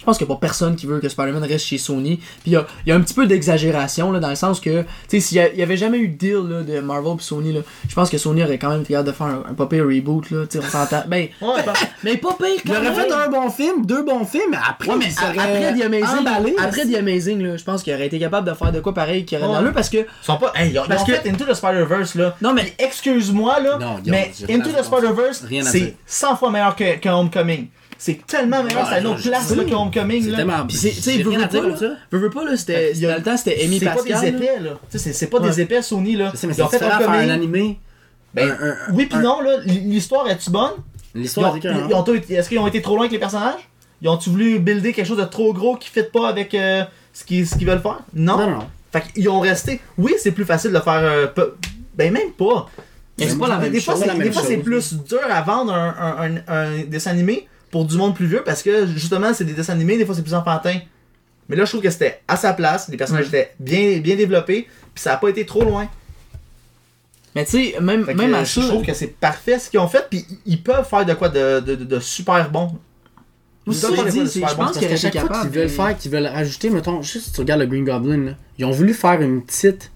[0.01, 2.17] je pense qu'il n'y a pas personne qui veut que Spider-Man reste chez Sony.
[2.17, 4.59] Puis il y a, il y a un petit peu d'exagération, là, dans le sens
[4.61, 6.81] que, tu sais, s'il y, a- il y avait jamais eu de deal là, de
[6.81, 9.27] Marvel et Sony, là, je pense que Sony aurait quand même été capable de faire
[9.27, 11.03] un, un pas pire reboot, là, tu on s'entend.
[11.07, 11.63] Ben, Ouais.
[11.63, 14.89] pas- mais pas pire Il aurait fait un bon film, deux bons films, mais après,
[14.89, 16.55] Ouais, mais il serait après The Amazing, emballé.
[16.59, 19.25] après The Amazing, là, je pense qu'il aurait été capable de faire de quoi pareil
[19.25, 19.53] qui aurait Ouais.
[19.53, 20.53] l'allure parce que, Ils sont pas.
[20.55, 22.37] Hey, ils ont, ils Parce ont que- fait Into the Spider-Verse, là.
[22.41, 23.79] non mais, Excuse-moi, là.
[23.79, 24.83] Non, mais Into the.
[24.83, 27.69] Spider-Verse, c'est 100 fois meilleur que, que Homecoming.
[28.03, 30.25] C'est tellement meilleur, c'est à une autre place là, que Homecoming.
[30.25, 30.67] C'est tellement.
[30.67, 33.85] Puis c'est- tu sais, veux, veux pas, là, c'était, dans le temps, c'était Amy C'est
[33.85, 34.21] pas Pascal.
[34.23, 34.71] des épais, là.
[34.89, 36.33] C'est- pas des épais Sony, là.
[36.33, 37.79] Ils ont c'est fait un animé.
[38.33, 38.57] Ben,
[38.95, 40.71] oui un- non, là, l'histoire est-tu bonne?
[41.15, 43.69] L'histoire Est-ce qu'ils ont été trop loin avec les personnages?
[44.01, 47.23] Ils ont-tu voulu builder quelque chose de trop gros qui fit pas avec euh, ce
[47.23, 48.01] qu'ils veulent faire?
[48.15, 48.39] Non.
[48.39, 48.67] Non, non.
[48.93, 49.79] Fait qu'ils ont resté.
[49.99, 51.03] Oui, c'est plus facile de faire.
[51.03, 51.27] euh,
[51.95, 52.71] Ben, même pas.
[53.19, 55.75] Mais c'est pas la même des chose, la des fois, c'est plus dur à vendre
[55.75, 59.45] un, un, un- un dessin animé pour du monde plus vieux parce que justement, c'est
[59.45, 60.79] des dessins animés, des fois, c'est plus enfantin.
[61.49, 63.41] Mais là, je trouve que c'était à sa place, les personnages Ouais.
[63.41, 65.89] étaient bien, bien développés, puis ça a pas été trop loin.
[67.35, 68.67] Mais tu sais, même, Fait même à je ça.
[68.69, 71.61] trouve que c'est parfait ce qu'ils ont fait, puis ils peuvent faire de quoi de,
[71.61, 72.73] de, de- de super bon.
[73.67, 74.65] Ils Aussi, peuvent faire de je super bon.
[74.65, 77.41] pense qu'à chaque fois qu'ils veulent mais- faire, qu'ils veulent rajouter, mettons, juste si tu
[77.41, 79.93] regardes le Green Goblin, là, ils ont voulu faire une petite.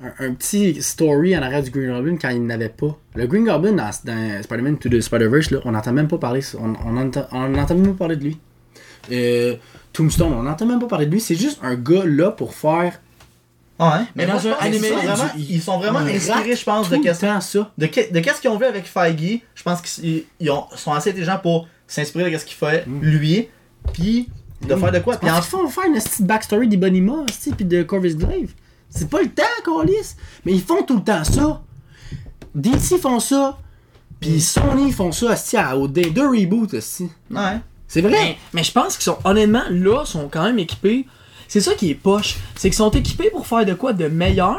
[0.00, 2.96] Un, un petit story en arrière du Green Goblin quand il n'avait pas.
[3.16, 6.40] Le Green Goblin dans, dans Spider-Man to the Spider-Verse, là, on n'entend même pas parler.
[6.56, 8.38] On, on, entend, on entend même pas parler de lui.
[9.10, 9.56] Euh,
[9.92, 11.20] Tombstone, on n'entend même pas parler de lui.
[11.20, 13.00] C'est juste un gars là pour faire
[13.80, 16.64] Ouais, mais Mais dans un animé, sont vraiment, du- ils sont vraiment on inspirés, je
[16.64, 19.40] pense, de qu'est-ce de, que- de qu'est-ce qu'ils ont vu avec Feige.
[19.54, 23.48] Je pense qu'ils ils ont- sont assez intelligents pour s'inspirer de ce qu'il fait lui,
[23.92, 24.28] puis
[24.66, 24.80] de Oui.
[24.80, 25.16] faire de quoi.
[25.16, 27.24] Puis en qu'ils font faire une petite backstory d'Ibonima,
[27.56, 28.52] puis de Corvus Glaive?
[28.90, 30.14] C'est pas le temps, Carlis!
[30.44, 31.62] Mais ils font tout le temps ça.
[32.54, 33.58] DC font ça,
[34.20, 37.08] puis Sony font ça, esti, à- au des deux reboots, esti.
[37.30, 37.58] Ouais.
[37.86, 38.10] C'est vrai?
[38.12, 41.06] Mais, mais je pense qu'ils sont, honnêtement, là, sont quand même équipés.
[41.46, 42.36] C'est ça qui est poche.
[42.56, 44.58] C'est qu'ils sont équipés pour faire de quoi de meilleur.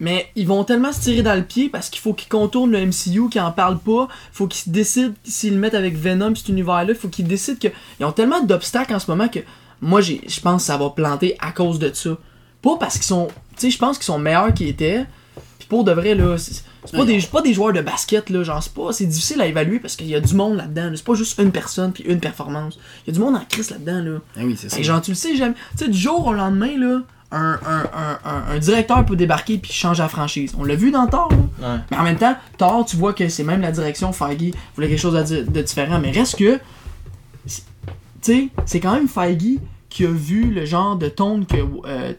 [0.00, 2.84] Mais ils vont tellement se tirer dans le pied parce qu'il faut qu'ils contournent le
[2.86, 4.08] MCU, qu'ils en parlent pas.
[4.32, 6.94] faut qu'ils décident s'ils le mettent avec Venom, cet univers-là.
[6.96, 7.68] faut qu'ils décident que.
[8.00, 9.38] Ils ont tellement d'obstacles en ce moment que
[9.80, 12.16] moi, j'ai, je pense que ça va planter à cause de ça.
[12.62, 13.28] Pas parce qu'ils sont.
[13.56, 15.04] Tu sais, je pense qu'ils sont meilleurs qu'ils étaient.
[15.58, 18.42] Puis pour de vrai, là, c'est pas, des, pas des joueurs de basket, là.
[18.42, 18.92] Genre, c'est pas.
[18.92, 20.90] C'est difficile à évaluer parce qu'il y a du monde là-dedans.
[20.90, 20.92] là.
[20.96, 22.78] C'est pas juste une personne puis une performance.
[23.06, 24.18] Il y a du monde en crise là-dedans, là.
[24.36, 24.76] Ah oui, c'est ça.
[24.76, 25.54] Que genre, tu le sais, jamais.
[25.76, 29.72] Tu sais, du jour au lendemain, là, un, un, un, un, directeur peut débarquer puis
[29.72, 30.54] changer la franchise.
[30.58, 31.74] On l'a vu dans Thor, là.
[31.74, 31.80] Ouais.
[31.90, 35.00] Mais en même temps, Thor, tu vois que c'est même la direction, Feige voulait quelque
[35.00, 35.98] chose de, de différent.
[35.98, 36.58] Mais reste que.
[37.46, 37.62] Tu
[38.20, 41.56] sais, c'est quand même Feige qui a vu le genre de tone que.
[41.86, 42.12] Euh,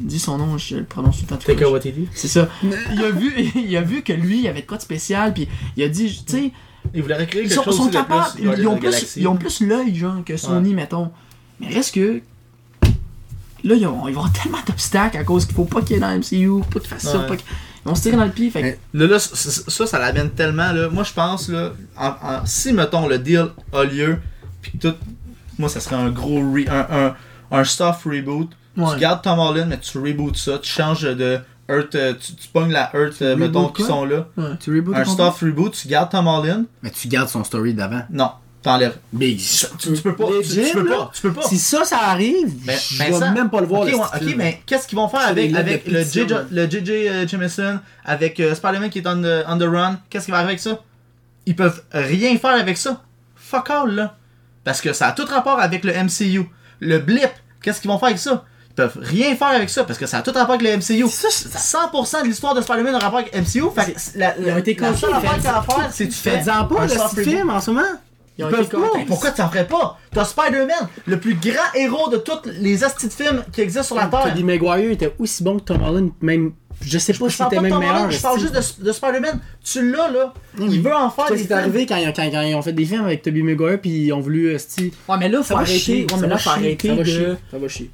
[0.00, 1.78] dis son nom, je le prononce tout le temps.
[1.84, 2.08] he did.
[2.14, 2.48] C'est ça.
[2.62, 5.48] Il a, vu, il a vu que lui, il avait de quoi de spécial, puis
[5.76, 6.50] il a dit, tu sais,
[6.94, 9.60] Ils voulaient recréer quelque sont, chose sont capables, plus ils, ont plus, ils ont plus
[9.60, 11.10] l'œil, genre, que Sony, mettons.
[11.60, 12.20] Mais reste que.
[13.62, 15.94] Là, ils, ont, ils vont avoir tellement d'obstacles à cause qu'il faut pas qu'il y
[15.96, 17.46] ait dans MCU, pas qu'ils fassent ça, pas qu'ils.
[17.84, 19.34] Ils vont se tirer dans le pied, fait que- Là, là, ça,
[19.70, 20.88] ça, ça, l'amène tellement, là.
[20.90, 24.18] Moi, je pense, là, en- en- si, mettons, le deal a lieu,
[24.62, 24.94] puis que tout.
[25.58, 26.40] Moi, ça serait un gros.
[26.40, 27.14] re- un, un,
[27.60, 28.50] un soft reboot.
[28.76, 28.94] Ouais.
[28.94, 30.58] Tu gardes Tom Holland, mais tu reboots ça.
[30.58, 31.94] Tu changes de Earth.
[31.94, 34.26] euh, tu, tu pognes la Earth, euh, Tu mettons, qui sont là.
[34.36, 36.64] Ouais, tu reboots Un soft reboot, tu gardes Tom Holland.
[36.82, 38.02] Mais tu gardes son story d'avant.
[38.10, 38.32] Non,
[38.62, 38.96] t'enlèves.
[39.12, 39.38] Big.
[39.78, 40.26] Tu, tu peux pas.
[40.42, 41.10] Tu, peux pas.
[41.14, 41.42] Tu peux pas.
[41.42, 43.82] Si ça, ça arrive, Ben- je vais ça- même pas le voir.
[43.82, 46.44] Ok, le mais qu'est-ce qu'ils vont faire avec, avec le JJ, là.
[46.50, 49.98] le JJ euh, Jameson, avec euh, Spider-Man qui est on the, on the run?
[50.10, 50.80] Qu'est-ce qui va arriver avec ça?
[51.46, 53.02] Ils peuvent rien faire avec ça.
[53.36, 54.16] Fuck all, là.
[54.64, 56.48] Parce que ça a tout rapport avec le MCU.
[56.80, 57.28] Le blip,
[57.62, 58.44] qu'est-ce qu'ils vont faire avec ça?
[58.76, 61.08] Ils peuvent rien faire avec ça parce que ça a tout rapport avec le MCU.
[61.08, 63.62] Ça, ça- 100% de l'histoire de Spider-Man a rapport avec MCU.
[63.72, 65.62] Fait que la, Ils ont la, été la seule affaire fait- qu'il y a à
[65.62, 67.86] faire, c'est tu fais Faites-en pas de film en ce moment.
[68.36, 68.98] Ils ont Ils été peuvent pas.
[68.98, 69.98] Mais pourquoi tu en ferais pas?
[70.12, 73.96] T'as Spider-Man, le plus grand héros de tous les astis de films qui existent sur
[73.96, 74.24] la Terre.
[74.24, 76.52] Tobey Maguire était aussi bon que Tom Holland, même.
[76.80, 77.94] Je sais pas Je si c'était même Tom meilleur.
[77.96, 79.40] Holland, je parle juste de, de Spider-Man.
[79.62, 80.34] Tu l'as là.
[80.58, 82.62] Il veut en faire Ça, des c'est arrivé quand, ils ont- quand, quand ils ont
[82.62, 85.54] fait des films avec Tobey Maguire puis ils ont voulu esti, Ouais, mais là, faut
[85.54, 85.78] ça arrêter.
[85.78, 87.04] chier, ouais, ça mais là, va faut chier, arrêter ça va de.
[87.08, 87.90] chier, ça va chier.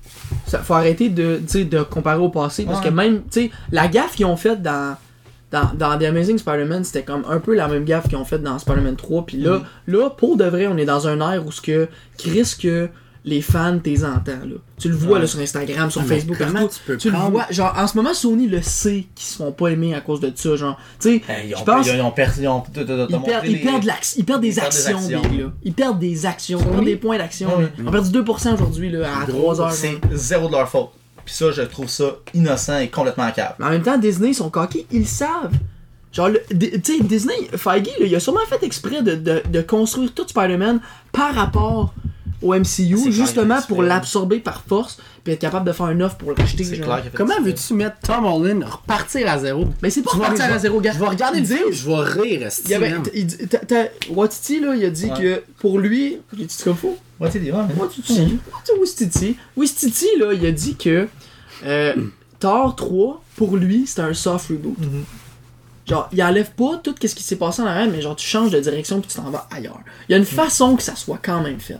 [0.46, 2.88] Ça- faut arrêter de, de comparer au passé parce Ouais.
[2.88, 4.96] que même, tu sais, la gaffe qu'ils ont faite dans,
[5.50, 8.42] dans, dans The Amazing Spider-Man, c'était comme un peu la même gaffe qu'ils ont faite
[8.42, 9.26] dans Spider-Man 3.
[9.26, 12.54] Puis là, là, pour de vrai, on est dans un air où ce que Chris
[12.60, 12.88] que
[13.22, 14.56] les fans t'es entends là.
[14.78, 15.20] Tu le vois Ouais.
[15.20, 16.68] là sur Instagram, sur Ah, Facebook, comment partout.
[16.74, 19.52] tu peux Tu le vois, genre en ce moment Sony le sait qu'ils se font
[19.52, 20.78] pas aimer à cause de ça, genre.
[20.98, 22.40] Tu sais, Hey, ils ont- je pense ils ont perdu.
[22.44, 24.98] Ils ont perdent, ils les- perdent, l'ax- ils perdent des des actions.
[25.06, 25.52] Big, là.
[25.62, 27.48] Ils perdent des actions, ils perdent des points d'action.
[27.60, 27.66] Là.
[27.78, 29.72] Ils ont perdu 2% aujourd'hui, là, à Gros, 3 heures.
[29.72, 30.88] C'est zéro de leur faute.
[31.24, 33.54] Puis ça, je trouve ça innocent et complètement câble.
[33.58, 35.52] Mais en même temps, Disney, ils sont coqués, ils savent.
[36.12, 40.12] Genre, tu sais, Disney, Feige, là, il a sûrement fait exprès de, de, de construire
[40.12, 40.80] tout Spider-Man
[41.12, 41.94] par rapport
[42.42, 46.30] au MCU, justement pour l'absorber par force, puis être capable de faire un offre pour
[46.30, 46.64] le racheter.
[46.64, 46.86] C'est genre.
[46.86, 47.40] clair qu'il a fait Comment ça.
[47.42, 49.66] veux-tu mettre Tom Holland repartir à zéro?
[49.82, 50.92] Mais c'est pas repartir à zéro, gars.
[50.92, 53.02] Je vais regarder le film, je vais rire, Il y avait, man.
[53.14, 56.18] il dit- t'as- t'as- Watiti, là, il a dit que pour lui.
[56.36, 56.96] J'ai dit comme faux?
[57.20, 58.38] Ouais, tu dis, ouais, mais- Watiti.
[58.80, 59.36] Wistiti.
[59.56, 61.06] Wistiti, là, il a dit que
[61.66, 61.94] euh,
[62.38, 64.78] Thor 3, pour lui, c'était un soft reboot.
[64.78, 65.04] Mhm.
[65.86, 68.50] Genre, il enlève pas tout ce qui s'est passé en arrière, mais genre, tu changes
[68.50, 69.80] de direction puis tu t'en vas ailleurs.
[70.08, 71.78] Il y a une façon que ça soit quand même fait.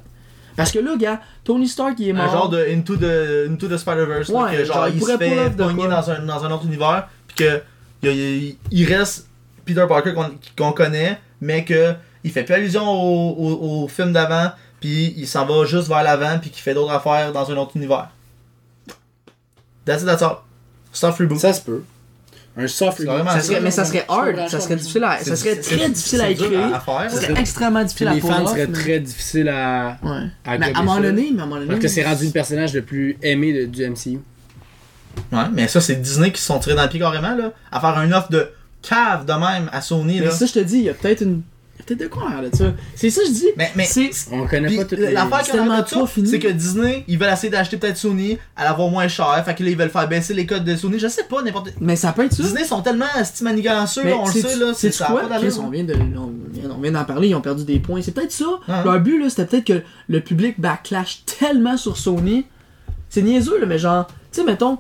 [0.61, 2.25] Parce que là, gars, Tony Stark, il est mort.
[2.25, 4.29] Un genre de Into the, into the Spider-Verse.
[4.29, 6.67] Ouais, que genre, genre, il il, pourrait se fait pogner dans un, dans un autre
[6.67, 7.09] univers.
[7.29, 7.63] Puis que
[8.71, 9.29] il, reste
[9.65, 11.95] Peter Parker qu'on qu'on connaît, mais que
[12.25, 16.03] il fait plus allusion au, au- au film d'avant, puis il s'en va juste vers
[16.03, 18.09] l'avant, puis qu'il fait d'autres affaires dans un autre univers.
[19.85, 20.39] That's it, that's all.
[20.93, 21.39] Soft reboot.
[21.39, 21.83] Ça se peut.
[22.57, 23.13] Un soft reboot.
[23.15, 26.21] vraiment Ça serait, mais ça serait hard, ça serait difficile à, ça serait très difficile
[26.21, 26.75] à écrire.
[26.75, 27.11] à faire.
[27.11, 29.99] Ça serait extrêmement difficile à Les fans seraient mais- très difficiles à.
[30.03, 30.11] Ouais.
[30.45, 31.69] à Mais à un moment donné, mais à un moment donné.
[31.69, 34.19] Parce que c'est rendu le personnage le plus aimé de- du MCU.
[35.33, 37.53] Ouais, mais ça, c'est Disney qui se sont tirés dans le pied carrément, là.
[37.71, 38.49] À faire une offre de
[38.83, 40.31] cave de même à Sony, Mais là.
[40.33, 41.43] ça, je te dis, il y a peut-être une.
[41.87, 42.73] Peut-être de quoi de ça.
[42.95, 43.49] C'est ça, que je dis.
[43.57, 44.11] Mais, mais, C'est.
[44.33, 45.13] On connaît pas toutes les.
[45.13, 49.09] l'affaire c'est qu'on c'est que Disney, ils veulent essayer d'acheter peut-être Sony à l'avoir moins
[49.09, 49.43] cher.
[49.45, 50.99] Fait que là, ils veulent faire baisser les codes de Sony.
[50.99, 51.73] Je sais pas, n'importe.
[51.81, 52.43] Mais ça peut être ça.
[52.43, 53.07] Disney sont tellement
[54.05, 54.73] là, on le sait, là.
[54.73, 55.39] a quoi?
[55.39, 55.71] Chris, on hein.
[55.71, 58.03] vient de, on vient, on vient d'en parler, ils ont perdu des points.
[58.03, 58.45] C'est peut-être ça.
[58.69, 58.85] Ouais.
[58.85, 62.47] Leur but, là, c'était peut-être que le public backlash tellement sur Sony.
[63.09, 64.79] C'est niaiseux, là, mais genre, tu sais, mettons,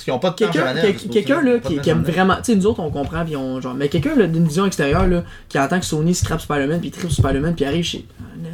[0.00, 0.74] Parce qu'ils ont pas de quelqu'un
[1.12, 3.88] quelqu'un là qui, aime vraiment tu sais nous autres on comprend puis on genre mais
[3.88, 7.66] quelqu'un d'une vision extérieure là qui entend que Sony scrape Spider-Man puis tripe Spider-Man puis
[7.66, 8.06] arrive chez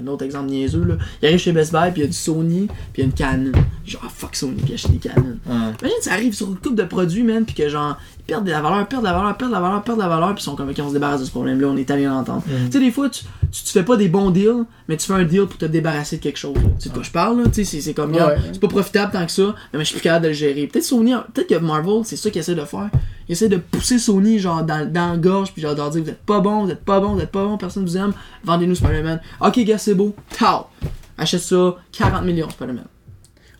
[0.02, 0.94] un autre exemple niaiseux là.
[1.22, 3.04] Il arrive chez Best Buy puis il y a du Sony puis il y a
[3.06, 3.52] une Canon.
[3.84, 5.36] Genre fuck Sony puis achète des Canon.
[5.46, 5.54] Ouais.
[5.80, 8.50] imagine ça arrive sur une coupe de produits man puis que genre ils perdent de
[8.50, 10.42] la valeur perdent de la valeur perdent de la valeur perdent de la valeur puis
[10.42, 12.42] ils sont comme ok on se débarrasse de ce problème là on est allé l'entendre.
[12.46, 12.66] Mhm.
[12.66, 15.14] tu sais des fois tu, tu, tu fais pas des bons deals mais tu fais
[15.14, 17.44] un deal pour te débarrasser de quelque chose tu sais de quoi je parle là?
[17.52, 18.20] Tu sais c'est- comme Ouais.
[18.52, 20.66] c'est pas profitable tant que ça mais je suis plus capable de le gérer.
[20.66, 22.90] Peut-être Sony peut-être que Marvel c'est ça qu'ils essaie de faire
[23.28, 26.02] ils essaient de pousser Sony genre dans, dans la gorge puis genre de leur dire
[26.02, 28.12] vous êtes pas bon vous êtes pas bon vous êtes pas bon personne vous aime
[28.44, 30.66] vendez-nous Spider-Man ok gars c'est beau tao
[31.18, 32.84] achète ça 40 millions Spider-Man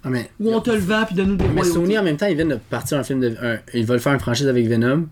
[0.05, 0.31] Ah, mais.
[0.41, 1.65] ou on te le vend puis donne-nous des Mais.
[1.65, 3.35] Sony en même temps, ils viennent de partir un film de.
[3.43, 5.07] un- ils veulent faire une franchise avec Venom.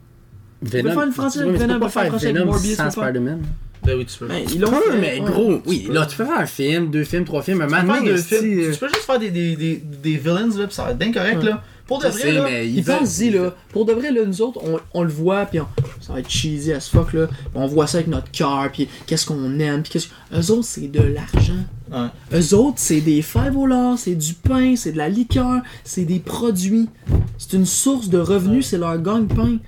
[0.62, 0.92] Venom.
[0.92, 2.90] faire une franchise avec Venom, peux pas faire une franchise avec Morbius, sans.
[2.90, 3.42] Spider-Man.
[3.84, 4.26] Ben oui, tu peux.
[4.28, 5.30] Ben, ils l'ont fait, mais ouais.
[5.30, 8.78] gros, oui, là, tu peux faire un film, deux films, trois films, un euh, tu
[8.78, 11.38] peux juste faire des, des, des, des villains, là, pis ça va être bien correct,
[11.42, 11.50] Ouais.
[11.50, 11.62] là.
[11.86, 12.42] Pour de vrai, là.
[12.44, 13.54] mais Ils pensent-y, là.
[13.70, 15.66] Pour de vrai, là, nous autres, on, on le voit, puis on-
[16.00, 17.26] ça va être cheesy as fuck, là.
[17.54, 20.88] On voit ça avec notre cœur, puis qu'est-ce qu'on aime, puis qu'est-ce Eux autres, c'est
[20.88, 21.62] de l'argent.
[21.92, 22.08] Ouais.
[22.38, 23.66] Eux autres, c'est des fèves au
[23.98, 26.88] c'est du pain, c'est de la liqueur, c'est des produits.
[27.36, 29.58] C'est une source de revenus, c'est leur gagne-pain.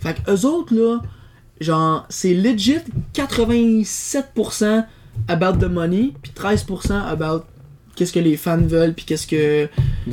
[0.00, 1.00] Fait que eux autres, là,
[1.60, 2.76] genre, c'est legit
[3.14, 4.84] 87%
[5.28, 7.44] about the money, puis 13% about
[7.98, 9.66] qu'est-ce que les fans veulent, puis qu'est-ce que.
[9.66, 10.12] tout.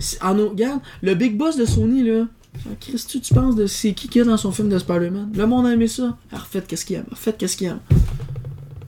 [0.00, 2.26] C'est- En au- regarde, le big boss de Sony, là.
[2.64, 4.78] genre, Chris, tu, tu penses de c'est qui qu'il y a dans son film de
[4.78, 5.30] Spider-Man?
[5.34, 6.16] Le monde a aimé ça.
[6.32, 7.04] Alors, refaites qu'est-ce qu'il aime.
[7.10, 7.80] Refaites qu'est-ce qu'il aime.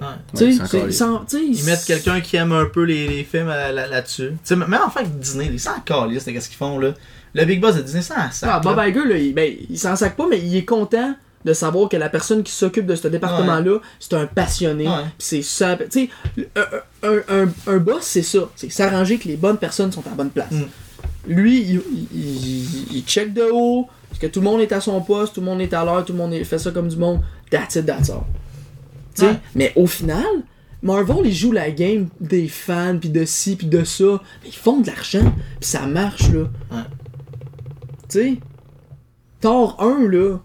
[0.01, 0.07] Ouais.
[0.35, 3.23] Tu Ouais, sais, sans- tu sais, Ils mettent quelqu'un qui aime un peu les, les
[3.25, 4.29] films là- là-dessus.
[4.31, 6.95] tu sais, même en fait Disney, ils s'en calissent de qu'est-ce qu'ils font, là.
[7.35, 8.89] Le Big Boss de Disney, ça en sac, Ah, Bob là.
[8.89, 11.15] Iger, là, il, ben, il s'en sac pas, mais il est content
[11.45, 14.87] de savoir que la personne qui s'occupe de ce département-là, c'est un passionné.
[14.87, 15.05] Ouais.
[15.19, 15.77] C'est ça.
[15.77, 16.11] Tu sais,
[17.03, 18.41] un, un, boss, c'est ça.
[18.57, 20.51] C'est s'arranger que les bonnes personnes sont à la bonne place.
[20.53, 20.65] Mm.
[21.29, 24.81] Lui, il, il, il- il check de haut, parce que tout le monde est à
[24.81, 26.97] son poste, tout le monde est à l'heure, tout le monde fait ça comme du
[26.97, 27.21] monde.
[27.51, 28.23] That's it, that's all.
[29.19, 29.39] Ouais.
[29.55, 30.25] Mais au final,
[30.83, 34.21] Marvel, ils jouent la game des fans, puis de ci, puis de ça.
[34.43, 36.41] Mais ils font de l'argent, puis ça marche, là.
[36.71, 36.83] Ouais.
[38.09, 38.37] Tu sais,
[39.41, 40.39] Thor 1, là,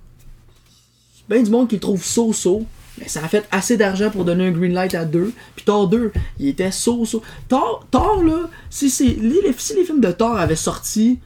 [1.30, 2.64] bien du monde qui le trouve so-so.
[3.00, 5.34] Mais ça a fait assez d'argent pour donner un green light à 2.
[5.56, 7.22] Puis Thor 2, il était so-so.
[7.50, 11.20] Thor, Thor là, si, c'est, les, si les films de Thor avaient sorti,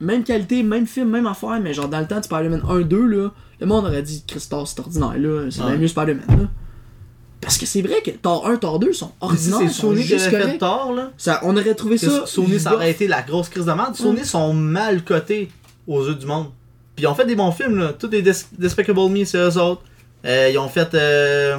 [0.00, 3.28] même qualité, même film, même affaire, mais genre dans le temps de Spider-Man 1-2, là,
[3.60, 5.50] le monde aurait dit Chris Thor, c'est ordinaire, là.
[5.50, 5.68] C'est Ouais.
[5.68, 6.48] bien mieux Spider-Man, là.
[7.40, 9.58] Parce que c'est vrai que Thor 1, Thor 2 sont Si ordinaires.
[9.62, 11.10] c'est Sony qui fait là.
[11.16, 12.26] Ça, on aurait trouvé ça.
[12.26, 13.94] Sony, ça aurait été la grosse crise de merde.
[13.94, 15.50] Sony sont mal cotés
[15.86, 16.46] aux yeux du monde.
[16.96, 17.92] Puis ils ont fait des bons films, là.
[17.98, 19.82] Tous les Des- Despicable Me, c'est eux autres.
[20.24, 21.56] Euh, ils ont fait euh,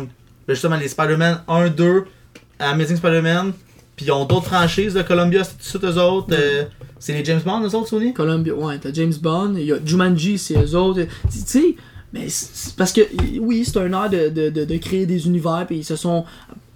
[0.47, 2.05] ben, justement les Spider-Man 1, 2,
[2.59, 3.53] Amazing Spider-Man.
[3.95, 6.27] Puis ils ont d'autres franchises de Columbia, c'est tout eux autres.
[6.31, 6.65] Euh,
[6.99, 8.13] c'est les James Bond, eux autres, Sony?
[8.13, 11.01] Columbia, ouais, t'as James Bond, il y a Jumanji, c'est eux autres.
[11.31, 11.75] Tu sais,
[12.13, 13.01] mais c'est parce que,
[13.39, 16.25] oui, c'est un art de, de, de, de créer des univers, puis ils se sont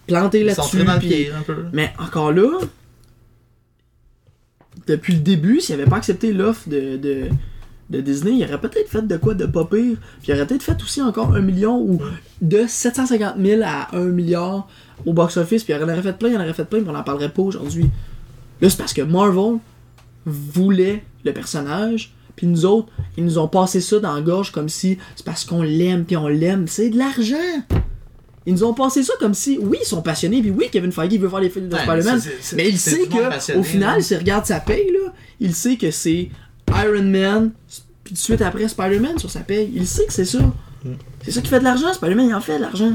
[0.07, 0.83] plantés Ils sont là-dessus.
[0.83, 1.65] dans le pied, un peu.
[1.73, 2.59] Mais encore là,
[4.87, 7.29] depuis le début, s'ils n'avaient pas accepté l'offre de, de,
[7.89, 9.97] de Disney, ils auraient peut-être fait de quoi de pas pire.
[10.21, 12.01] Puis ils auraient peut-être fait aussi encore un million ou
[12.41, 14.67] de 750 000 à 1 milliard
[15.05, 15.63] au box-office.
[15.63, 17.29] Puis ils en auraient fait plein, ils en auraient fait plein, puis on n'en parlerait
[17.29, 17.89] pas aujourd'hui.
[18.61, 19.59] Là, c'est parce que Marvel
[20.25, 22.13] voulait le personnage.
[22.35, 25.43] Puis nous autres, ils nous ont passé ça dans la gorge comme si c'est parce
[25.43, 26.67] qu'on l'aime, puis on l'aime.
[26.67, 27.35] C'est de l'argent!
[28.45, 31.19] Ils nous ont passé ça comme si, oui, ils sont passionnés, puis oui, Kevin Feige
[31.19, 32.21] veut faire les films de Ouais, Spider-Man.
[32.55, 36.29] Mais il sait que, au final, s'il regarde sa paye, là, il sait que c'est
[36.85, 37.51] Iron Man,
[38.03, 39.71] puis tout de suite après Spider-Man sur sa paye.
[39.73, 40.39] Il sait que c'est ça.
[41.23, 41.91] C'est ça qui fait de l'argent.
[41.93, 42.93] Spider-Man, il en fait de l'argent.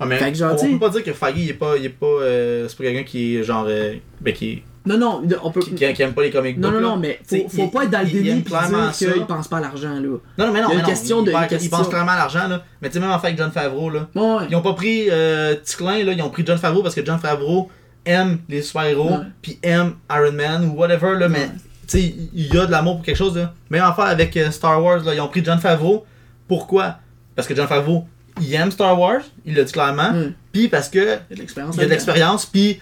[0.00, 1.88] Ah, mais Fait que on peut pas dire que Feige il est pas, il est
[1.88, 5.50] pas, euh, c'est pas quelqu'un qui est genre, euh, ben qui est Non, non, on
[5.52, 5.60] peut.
[5.60, 7.90] qui, qui, aiment pas les comic Non, non, non, mais faut, faut il- pas être
[7.90, 10.00] dans le déni aime et dire qu'il pense pas à l'argent, là.
[10.00, 11.70] Non, non, mais non, Il y a mais une non, question de- il, question.
[11.70, 12.64] pense clairement à l'argent, là.
[12.82, 14.08] Mais tu sais, même en fait avec John Favreau, là.
[14.16, 14.46] Bon, ouais.
[14.50, 17.20] Ils ont pas pris euh, Ticlin, là, ils ont pris John Favreau parce que John
[17.20, 17.70] Favreau
[18.04, 21.50] aime les super-héros, puis aime Iron Man ou whatever, là, mais Ouais.
[21.86, 23.52] Tu sais, il y a de l'amour pour quelque chose, là.
[23.70, 26.04] Même affaire avec euh, Star Wars, là, ils ont pris John Favreau.
[26.48, 26.98] Pourquoi?
[27.34, 28.06] Parce que John Favreau,
[28.40, 30.32] il aime Star Wars, il l'a dit clairement, Ouais.
[30.52, 30.98] puis parce que
[31.30, 32.46] Il y a de l'expérience.
[32.46, 32.80] puis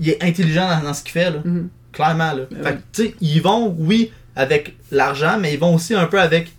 [0.00, 1.38] il est intelligent dans, dans ce qu'il fait, là.
[1.44, 1.68] Mhm.
[1.92, 2.42] Clairement, là.
[2.50, 6.20] Ben fait tu sais, ils vont, oui, avec l'argent, mais ils vont aussi un peu
[6.20, 6.52] avec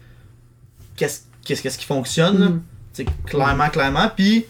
[0.96, 2.62] qu'est-ce qu'est-ce qui fonctionne.
[2.94, 4.10] Tu sais, clairement, clairement.
[4.16, 4.46] Puis,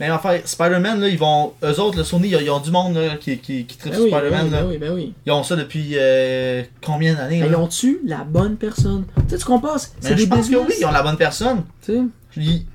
[0.00, 1.52] même affaire, Spider-Man, là, ils vont.
[1.62, 4.04] Eux autres, le Sony, ils, ont du monde là, qui, qui, qui tripe Ben sur
[4.04, 4.44] oui, ben Spider-Man.
[4.46, 4.60] oui, là.
[4.62, 5.14] ben oui, ben oui.
[5.26, 9.04] Ils ont ça depuis euh, combien d'années Mais ils ont-tu la bonne personne?
[9.28, 9.90] Tu sais, tu?
[10.02, 10.60] Mais C'est des je pense business.
[10.60, 11.64] que oui, ils ont la bonne personne.
[11.84, 12.02] Tu sais.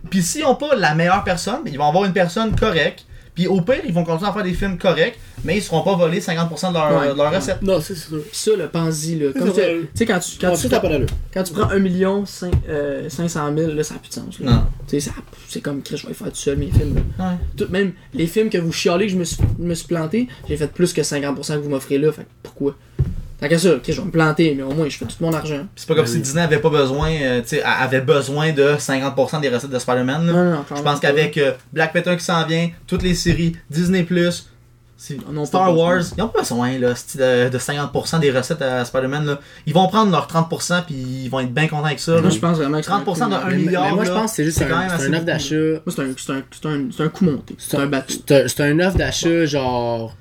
[0.09, 3.05] Puis s'ils ont pas la meilleure personne, ils vont avoir une personne correcte.
[3.36, 5.96] Puis au pire, ils vont continuer à faire des films corrects, mais ils seront pas
[5.96, 7.12] volés 50% de leur, Ouais.
[7.14, 7.62] de leur recette.
[7.64, 8.22] Non, c'est sûr.
[8.32, 9.32] Pis ça, le pense-y, là.
[9.34, 9.60] Comme tu
[9.96, 10.82] sais, quand tu, quand, tu prends,
[11.34, 14.40] quand tu prends 1 million 5, euh, 500 000, là, ça n'a plus de sens.
[14.40, 14.52] Là.
[14.52, 14.64] Non.
[14.88, 15.16] Tu sais, ça-
[15.50, 16.96] c'est comme Chris, je vais faire tout seul mes films.
[17.18, 17.26] Là.
[17.32, 17.36] Ouais.
[17.58, 20.56] Tout, même les films que vous chialez que je me suis, me suis planté, j'ai
[20.58, 22.12] fait plus que 50% que vous m'offrez là.
[22.12, 22.76] Fait que pourquoi?
[23.44, 25.34] Tant qu'à ça, ok, je vais me planter, mais au moins, je fais tout mon
[25.34, 25.68] argent.
[25.76, 26.22] C'est pas comme Ben si oui.
[26.24, 30.26] Disney avait pas besoin, euh, tu sais, avait besoin de 50% des recettes de Spider-Man.
[30.26, 30.66] Non, non, non.
[30.74, 34.08] Je pense qu'avec euh, Black Panther qui s'en vient, toutes les séries, Disney+,
[34.96, 36.16] c'est- On n'a Star pas Wars, besoin.
[36.18, 39.38] ils ont pas besoin là, de, de 50% des recettes à Spider-Man.
[39.66, 42.22] Ils vont prendre leurs 30% puis ils vont être bien contents avec ça.
[42.22, 44.12] Moi, je pense vraiment que c'est 30% de coup- un Mais- milliard, Mais moi, je
[44.12, 45.56] pense que c'est juste c'est un, quand même c'est assez un offre d'achat.
[45.56, 47.56] Moi, c'est un, c'est un, c'est un, c'est un coup monté.
[47.58, 48.14] C'est un bateau.
[48.26, 50.16] C'est un- c'est un offre d'achat, genre.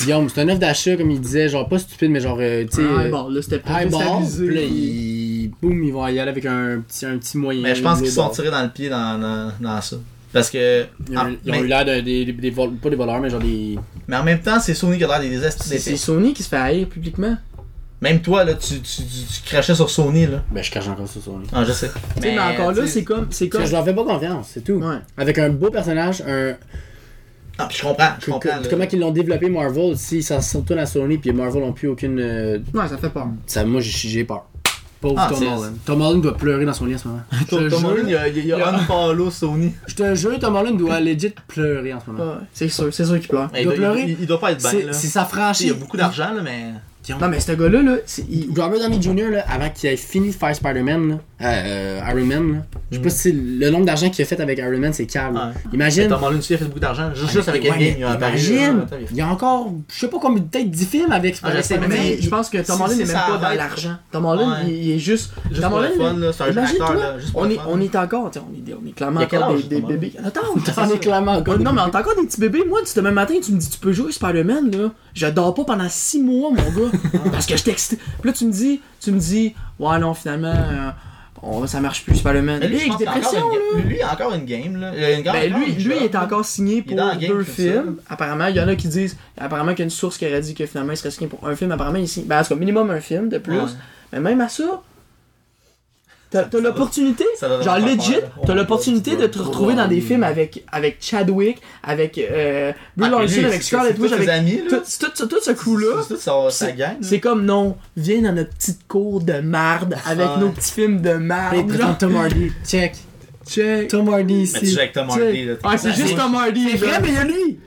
[0.00, 2.76] Guillaume, c'est un offre d'achat, comme il disait, genre pas stupide, mais genre, euh, tu
[2.76, 2.82] sais.
[2.88, 7.06] Ah, bon, là, c'était pas là, ils, boum, ils vont y aller avec un petit,
[7.06, 7.62] un petit moyen.
[7.62, 9.96] Mais je pense qu'ils se sont tirés dans le pied dans, dans, dans ça.
[10.32, 10.84] Parce que.
[11.10, 12.96] Ils ont, ah, ils ont mais, eu l'air de, des, des, des vol- pas des
[12.96, 13.78] voleurs, mais genre des.
[14.06, 15.96] mais en même temps, c'est Sony qui a l'air des estis C'est.
[15.96, 17.36] Sony qui se fait haïr publiquement.
[18.00, 20.26] Même toi, là, tu, tu, tu, tu crachais sur Sony.
[20.26, 20.44] Là.
[20.52, 21.46] Ben, je cache encore sur lui.
[21.52, 21.90] Ah, je sais.
[22.16, 23.26] Tu sais, mais encore là, c'est comme.
[23.30, 23.66] C'est comme.
[23.66, 24.74] Je leur fais pas confiance, c'est tout.
[24.74, 24.98] Ouais.
[25.16, 26.54] Avec un beau personnage, un.
[27.58, 28.10] Ah, puis je comprends.
[28.20, 28.62] Je comprends.
[28.62, 31.72] que- comment ils l'ont développé Marvel, si ça se retourne à Sony, puis Marvel n'ont
[31.72, 32.18] plus aucune.
[32.20, 33.26] euh, Ouais, ça fait peur.
[33.46, 34.44] ça, moi, j'ai j'ai peur.
[35.00, 35.76] Pauvre Ah, Tom Holland.
[35.84, 37.20] Tom Holland doit pleurer dans son lit en ce moment.
[37.48, 39.72] Tom, Holland, il y a, a, a- unfollow Sony.
[39.86, 42.24] Je te jure, Tom Holland doit legit pleurer en ce moment.
[42.32, 43.48] Ouais, c'est sûr, c'est sûr qu'il pleure.
[43.52, 44.02] Mais il, doit, pleurer.
[44.08, 44.70] il, il doit pas être bien.
[44.70, 44.92] C'est là.
[44.92, 45.66] c'est sa franchise.
[45.66, 46.42] Il y a beaucoup d'argent, là,
[47.20, 48.24] Non, mais ce gars-là, là, c'est.
[48.30, 52.10] il- Robert Downey Jr., là, avant qu'il ait fini de faire Spider-Man, là, euh, euh,
[52.10, 52.58] Iron Man, là,
[52.90, 55.36] je sais pas si le nombre d'argent qu'il a fait avec Iron Man, c'est câble.
[55.36, 55.42] Ouais.
[55.70, 56.08] Mais Imagine.
[56.08, 57.10] Tom Holland aussi a fait beaucoup d'argent.
[57.14, 59.72] Juste, juste avec Ouais, Endgame, il a apparu, là, imagine, attends, il y a encore,
[59.92, 61.88] je sais pas combien, peut-être 10 films avec Ah, je sais, Spider-Man.
[61.98, 63.96] mais- je pense que Tom si- Holland si n'est même ça pas dans arrête- l'argent.
[64.12, 64.56] Tom Holland, Ouais.
[64.68, 65.32] il, il est juste.
[65.50, 66.90] Juste Tom pour le Holland, fun, là, c'est un là, juste pour
[67.42, 67.62] on, le est, fun.
[67.68, 69.54] on est encore, tu sais, on est, on est clairement Il y a quel encore
[69.54, 70.00] âge, des, des Tom Holland?
[70.00, 70.12] bébés.
[70.24, 71.58] Attends, On est clairement encore.
[71.68, 72.64] Non, mais on est encore des petits bébés.
[72.68, 74.90] Moi, demain matin, tu me dis, tu peux jouer Spider-Man, là.
[75.18, 76.98] Je dors pas pendant 6 mois, mon gars.
[77.32, 77.96] parce que je texte.
[78.20, 80.90] Puis là, tu me dis, tu me dis, ouais, non, finalement, euh,
[81.42, 82.60] on- ça marche plus, Spider-Man.
[82.60, 83.46] Lui, Lui, je avec pense qu'il y a dépression,
[83.76, 84.76] une- lui, il a encore une game.
[84.80, 84.92] Là.
[85.18, 87.72] Il a Ben, lui, lui il est encore signé Il pour deux c'est ça.
[87.82, 87.96] films.
[88.08, 89.16] Apparemment, il y en a qui disent.
[89.36, 91.46] Apparemment, qu'il y a une source qui aurait dit que finalement, il serait signé pour
[91.48, 91.72] un film.
[91.72, 92.24] Apparemment, ici.
[92.26, 93.56] Ben, en tout cas, minimum un film de plus.
[93.58, 93.66] Ouais.
[94.12, 94.82] Mais même à ça.
[96.30, 98.16] T'as l'opportunité, genre legit,
[98.46, 103.20] t'as l'opportunité de te retrouver dans des films avec, avec Chadwick, avec euh, Brie Ah,
[103.20, 104.62] Larson, avec Scarlett Witch, avec amis, là.
[104.68, 106.02] tout, tout, tout, tout ce coup-là.
[107.00, 110.40] C'est comme non, viens dans notre petite cour de marde avec Ouais.
[110.40, 111.56] nos petits films de marde.
[111.98, 112.52] Tom Hardy.
[112.66, 112.92] Check.
[113.48, 113.88] Check.
[113.88, 114.78] Tom Hardy Mais tu joues ici.
[114.78, 115.22] avec Tom Check.
[115.22, 115.44] Hardy.
[115.46, 115.54] là.
[115.64, 116.68] Ah, c'est juste Tom Hardy.
[116.72, 117.58] C'est vrai, mais il y a lui.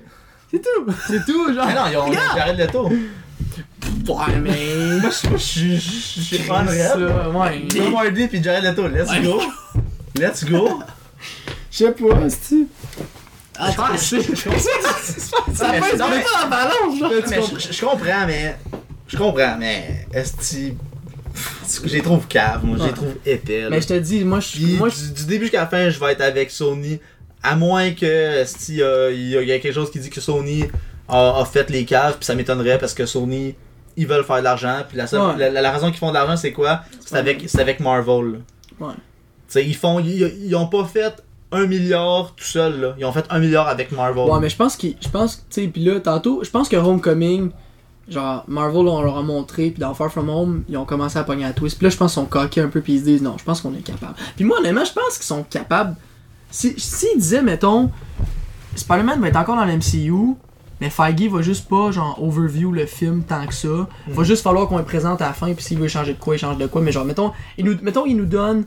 [0.52, 0.86] C'est tout.
[1.08, 1.66] C'est tout, genre.
[1.66, 2.14] Mais non, ils ont.
[2.36, 2.90] Jared Leto.
[4.08, 5.00] Ouais, mais.
[5.02, 7.36] Moi, je je- je- je suis fan ça, red.
[7.36, 7.68] ouais.
[7.68, 8.88] Tom Hardy puis Jared Leto.
[8.88, 9.42] Let's go.
[10.20, 10.80] Let's go.
[11.72, 12.56] Je sais pas, c'est
[13.58, 14.22] Ah, c'est.
[14.24, 18.58] Ça fait non, mais- en balance, je, comprends, mais.
[19.08, 20.08] Je comprends, mais.
[20.14, 21.88] Est-ce que.
[21.88, 22.78] Je les trouve caves, moi.
[22.86, 23.68] Les trouve épais.
[23.70, 24.78] Mais je te dis, moi, je.
[24.78, 27.00] Moi, du, début jusqu'à la fin, je vais être avec Sony.
[27.44, 30.66] À moins que si il y a quelque chose qui dit que Sony
[31.12, 33.56] a, a fait les caves, puis ça m'étonnerait parce que Sony
[33.98, 34.80] ils veulent faire de l'argent.
[34.88, 35.38] Puis la, seule- Ouais.
[35.38, 36.82] la, la- la raison qu'ils font de l'argent, c'est quoi?
[37.06, 38.32] C'est avec, avec Marvel.
[38.80, 38.88] là.
[38.88, 38.94] Ouais.
[38.94, 39.00] Tu
[39.50, 42.96] sais, ils font, ils, ils ont pas fait un milliard tout seul là.
[42.98, 44.24] Ils ont fait un milliard avec Marvel.
[44.32, 44.96] Ouais, mais je pense qu'ils.
[45.02, 47.52] Je pense, tu sais, là, tantôt, je pense que Homecoming,
[48.08, 51.26] genre, Marvel, on leur a montré, puis dans Far From Home, ils ont commencé à
[51.26, 51.78] pogner la twist.
[51.78, 53.44] Puis là, je pense qu'ils sont coqués un peu, puis ils se disent, non, je
[53.44, 54.16] pense qu'on est capable.
[54.38, 55.98] Puis moi, honnêtement, je pense qu'ils sont capables.
[56.50, 57.92] Si- S'ils disaient, mettons,
[58.76, 60.36] Spider-Man va être encore dans l'MCU,
[60.82, 63.88] mais Feige va juste pas, genre, overview le film tant que ça.
[64.08, 66.36] Va juste falloir qu'on le présente à la fin, puis s'il veut changer de quoi,
[66.36, 66.82] il change de quoi.
[66.82, 68.66] Mais genre, mettons, il nous, mettons, il nous donne.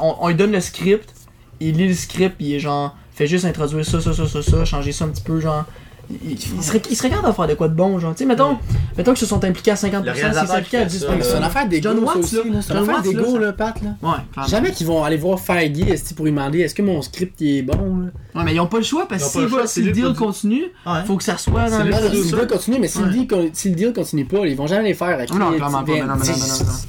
[0.00, 1.12] On, on lui donne le script,
[1.60, 4.42] il lit le script, puis il est genre, fait juste introduire ça, ça, ça, ça,
[4.42, 5.64] ça, changer ça un petit peu, genre.
[6.10, 8.12] Ils, seraient, ils capables de faire de quoi de bon, genre.
[8.14, 8.58] Tu sais, mettons,
[8.96, 11.22] mettons qu'ils se sont impliqués à 50%, Le s'ils s'impliquaient à qui fait 10%.
[11.22, 12.22] ça, C'est une affaire d'égo, John Watts, là.
[12.22, 13.88] C'est une John affaire Watts, là, d'égo, ça- là, Pat, là.
[14.02, 14.48] Ouais, clairement.
[14.48, 17.58] Jamais qu'ils vont aller voir Feige esti, pour lui demander est-ce que mon script il
[17.58, 18.06] est bon, là?
[18.34, 20.64] Ouais, mais ils ont pas le choix parce que si, va- si le deal continue,
[20.86, 21.04] Ouais.
[21.06, 21.90] faut que ça soit dans le.
[21.90, 23.06] Non, le il va continuer, mais si, Ouais.
[23.06, 25.18] le deal, con- si le deal continue pas, ils vont jamais les faire.
[25.34, 26.34] Non, clairement pas, mais non, mais non,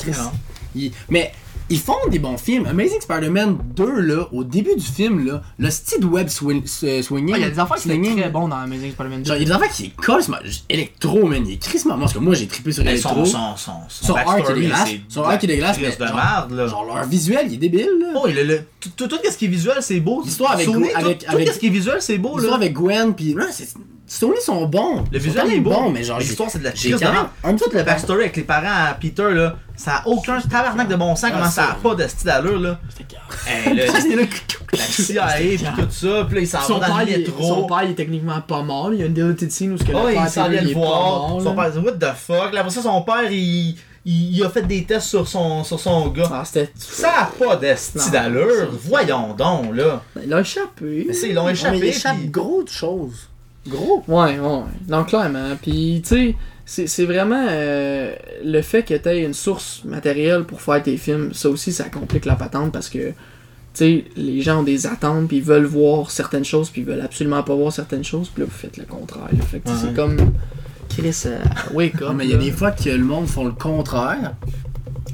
[0.06, 0.92] mais non, non.
[1.10, 1.32] Mais
[1.70, 2.66] ils font des bons films.
[2.68, 7.32] Amazing Spider-Man 2, là, au début du film, là, le style web swing, euh, swinging.
[7.34, 9.28] Ouais, Il y a des affaires qui sont très bons dans Amazing Spider-Man 2.
[9.28, 10.38] Genre, il y a des affaires qui est colissement.
[10.70, 11.44] Electro, man.
[11.48, 11.98] Il est crissement.
[11.98, 13.26] Parce que moi, j'ai trippé sur Mais Electro.
[13.26, 14.90] son, son, son, son, Son art est dégueulasse.
[14.90, 16.68] c'est Son art est dégueulasse, mais de genre- merde, là.
[16.68, 18.08] Genre, leur visuel, il est débile, là.
[18.16, 20.22] Oh, le, le, tout, tout, tout ce qui est visuel, c'est beau.
[20.24, 22.56] L'histoire avec Sony, Gwen- tout, avec- tout avec- ce qui est visuel, c'est beau, L'histoire
[22.58, 23.34] avec Gwen, pis.
[23.36, 23.68] Ouais, c'est.
[24.08, 25.04] Sony sont bons.
[25.12, 26.20] Le Ils visuel est bons, mais genre.
[26.20, 27.06] l'histoire c'est de la crise de
[27.44, 30.96] même Toute la backstory avec les parents à Peter, là, ça a aucun tabarnak de
[30.96, 32.80] bon sens, comment ça a pas de style d'allure, là.
[33.48, 33.86] Hey, le-
[34.78, 37.44] la CIA pis tout ça, pis là, il s'en va dans le il est, métro.
[37.48, 38.92] son père, il est techniquement pas mort.
[38.94, 40.62] Il y a une deleted scene où ce que Oh, le il père s'en vient
[40.62, 41.42] il le est pas voir.
[41.42, 41.64] Son là.
[41.64, 42.54] père dit, what the fuck?
[42.54, 43.76] Là, après ça, son père, il,
[44.06, 46.30] il, a fait des tests sur son, sur son gars.
[46.32, 46.72] Ah, c'était.
[46.76, 48.70] Ça a pas de style Non, d'allure.
[48.84, 50.02] Voyons donc, là.
[50.24, 51.06] Il a échappé.
[51.08, 51.72] Mais c'est, ils l'ont échappé.
[51.80, 53.30] mais il échappe pis- gros de choses.
[53.68, 54.04] Gros.
[54.08, 54.62] Ouais, ouais.
[54.88, 55.56] Donc, clairement.
[55.62, 56.36] Puis, tu sais,
[56.66, 60.98] c'est- c'est vraiment euh, le fait que tu aies une source matérielle pour faire tes
[60.98, 61.34] films.
[61.34, 63.14] Ça aussi, ça complique la patente parce que, tu
[63.74, 67.02] sais, les gens ont des attentes, puis ils veulent voir certaines choses, puis ils veulent
[67.02, 69.28] absolument pas voir certaines choses, puis là, vous faites le contraire.
[69.32, 69.44] là.
[69.46, 69.76] Fait que, Ouais.
[69.82, 70.18] c'est comme.
[70.90, 71.40] Chris, euh,
[71.74, 72.14] wake up.
[72.16, 74.34] mais il y a des fois que le monde font le contraire.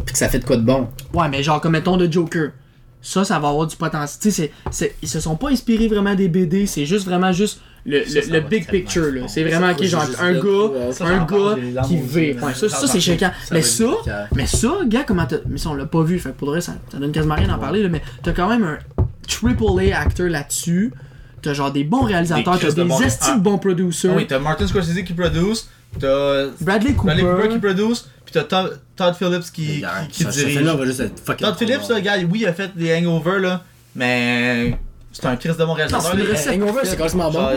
[0.05, 0.89] Pis que ça fait de quoi de bon.
[1.13, 2.51] Ouais, mais genre, comme mettons de Joker.
[3.01, 4.19] Ça, ça va avoir du potentiel.
[4.21, 4.31] Tu
[4.71, 8.15] sais, ils se sont pas inspirés vraiment des BD, c'est juste vraiment juste le, Ça,
[8.15, 9.21] le, ça le big picture, là.
[9.27, 11.55] C'est vraiment, j'ai genre, un gars, ça, un gars
[11.87, 12.33] qui là.
[12.45, 13.31] Ouais, ça, ça c'est choquant.
[13.51, 13.85] Mais ça,
[14.35, 15.37] mais ça, gars, comment t'as.
[15.47, 17.47] Mais ça, on l'a pas vu, fait pour de vrai, ça, ça donne quasiment rien
[17.47, 18.77] d'en parler, là, mais t'as quand même un
[19.27, 20.91] triple A acteur là-dessus.
[21.41, 23.37] T'as genre des bons réalisateurs, Des t'as des bons- estis Ah.
[23.37, 24.13] de bons producers.
[24.15, 25.67] Oui, t'as Martin Scorsese qui produce,
[25.99, 27.15] t'as Bradley Cooper.
[27.15, 30.63] Bradley Cooper qui produce, pis t'as Todd, Todd Phillips qui, qui, qui dirige.
[31.39, 33.63] Todd Phillips, là, gars, oui, il a fait des hangovers, là,
[33.95, 34.77] mais
[35.11, 36.15] c'est un Chris de mon réalisateur.
[36.15, 36.49] Non, c'est.
[36.55, 37.49] Hangover, c'est carrément bon.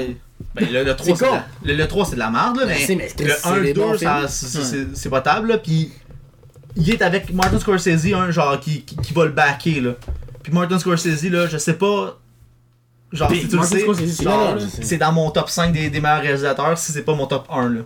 [0.55, 2.65] Ben, le, le 3, C'est de la- le, le 3, c'est de la merde, là,
[2.67, 4.91] mais, mais le c'est 1, des 2, bons ça- films.
[4.95, 5.93] c'est- potable, là, pis
[6.77, 9.93] il est avec Martin Scorsese, un genre qui, qui, qui va le backer, là.
[10.43, 12.19] Puis Martin Scorsese, là, je sais pas.
[13.13, 13.87] Genre, Puis si tu le sais,
[14.83, 17.69] c'est dans mon top 5 des, des meilleurs réalisateurs, si c'est pas mon top 1,
[17.71, 17.81] là.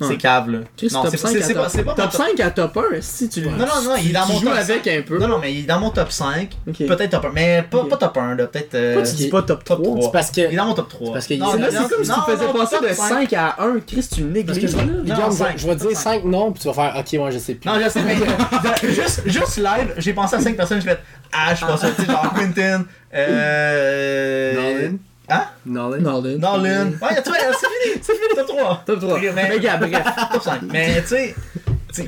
[0.00, 0.06] Ouais.
[0.08, 0.58] C'est cave, là.
[0.78, 3.00] C'est 5 c'est- à c'est top, pas, c'est pas mon top 5 à top 1,
[3.00, 4.86] si tu Non, non, non, il est dans mon top avec 5.
[4.88, 5.18] un peu.
[5.18, 6.56] Non, non, mais il est dans mon top 5.
[6.68, 6.86] Ok.
[6.86, 8.46] Peut-être top 1, mais pas, top 1, là.
[8.46, 8.74] Peut-être.
[8.74, 10.02] euh, Pourquoi tu dis pas top 3 top 3.
[10.02, 10.40] C'est parce que.
[10.40, 11.12] Il est dans mon top 3.
[11.12, 12.76] parce que il- Non, c'est Là, là, c'est comme si tu non, faisais non, passer
[12.80, 13.08] de 5.
[13.08, 13.80] 5 à 1.
[13.86, 14.70] Chris, tu négliges.
[14.70, 17.30] je, Non, je vais- je vais dire 5 noms, puis tu vas faire OK, moi
[17.30, 17.68] je sais plus.
[17.68, 18.16] Non, je sais, mais
[18.92, 21.00] juste, juste live, j'ai pensé à 5 personnes, j'ai fait
[21.32, 22.84] Ah, je suis pas sûr, tu sais, genre Quentin,
[23.14, 24.90] euh.
[25.30, 25.44] Hein?
[25.66, 26.00] Nolan.
[26.00, 26.38] Nolan.
[26.38, 26.86] Nolan.
[26.86, 28.82] Ouais, vois, c'est fini, c'est fini, top 3.
[28.86, 29.14] Top 3.
[29.14, 30.02] Ok, mais- Mais gars, bref.
[30.32, 30.60] Top 5.
[30.72, 31.34] Mais tu sais,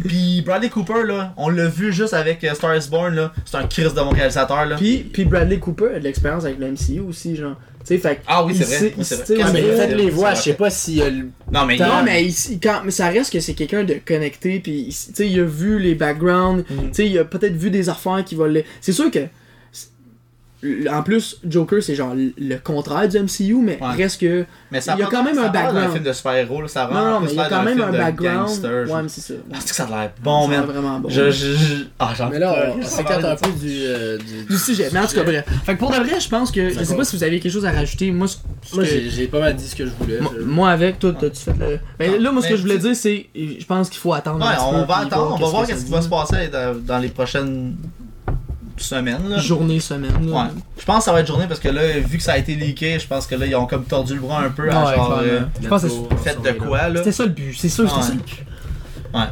[0.07, 3.57] pis Bradley Cooper, là, on l'a vu juste avec euh, Star is Born, là, c'est
[3.57, 4.77] un Chris de mon réalisateur, là.
[4.77, 7.57] Puis, puis Bradley Cooper a de l'expérience avec le MCU aussi, genre.
[7.85, 9.53] Tu sais, fait que Ah oui, il c'est vrai, oui, il c'est vrai.
[9.53, 11.03] mais faites c'est les voix, je sais pas si.
[11.03, 13.83] euh, le- Non, mais il Non, mais, ici, quand, mais ça reste que c'est quelqu'un
[13.83, 17.57] de connecté, puis tu sais, il a vu les backgrounds, tu sais, il a peut-être
[17.57, 18.53] vu des affaires qui vont.
[18.81, 19.19] C'est sûr que.
[20.91, 23.97] En plus, Joker, c'est genre le contraire du MCU, mais Ouais.
[23.97, 24.45] reste que.
[24.71, 25.93] Mais ça il y a rend- quand même un background.
[25.93, 27.93] film de super-héros, ça rend Non, non, mais il y a quand même film un
[27.93, 28.39] de background.
[28.47, 29.35] gangster, je- Ouais, mais c'est ça.
[29.53, 30.65] Ah, que ça a l'air bon, man.
[30.65, 31.09] vraiment bon.
[31.09, 31.75] Je, je, je...
[31.99, 33.71] Ah, j'en Mais là, on s'écarte un peu du.
[33.87, 35.45] euh, du- Du sujet, mais en tout cas, bref.
[35.65, 36.71] Fait que pour de vrai, je pense que.
[36.71, 38.13] Je sais pas si vous avez quelque chose à rajouter.
[38.13, 40.21] Moi, ce- ce Moi, j'ai j'ai pas mal dit ce que je voulais.
[40.21, 41.81] Moi, Je- moi, avec, toi, t'as-tu fait le.
[41.99, 43.27] Ben, là, moi, ce mais que je voulais dire, c'est.
[43.35, 44.39] Je pense qu'il faut attendre.
[44.47, 46.49] Ouais, on va attendre, on va voir ça qui va se passer
[46.87, 47.75] dans les prochaines
[48.79, 49.29] semaines.
[49.29, 49.39] Là.
[49.39, 50.31] Journée, semaine.
[50.31, 50.43] là.
[50.45, 50.51] Ouais.
[50.79, 52.55] Je pense que ça va être journée parce que là, vu que ça a été
[52.55, 54.95] leaké, je pense que là, ils ont comme tordu le bras un peu à Ouais,
[54.97, 55.19] genre.
[55.23, 55.89] euh, Je pense que
[56.23, 58.07] Faites de quoi, là C'était ça le but, c'est sûr, c'était Ouais.
[58.07, 58.45] ça le but.
[59.15, 59.25] Ouais.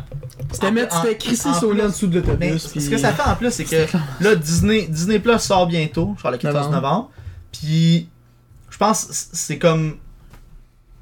[0.53, 2.67] C'était mettre, c'était crisser plus- en dessous de Mais l'autobus.
[2.69, 3.87] puis- ce que ça fait en plus, c'est que
[4.21, 6.83] là, Disney, Disney Plus sort bientôt, genre le 14 Novembre.
[6.83, 7.11] novembre.
[7.53, 8.09] Puis,
[8.71, 9.97] je pense que c'est comme.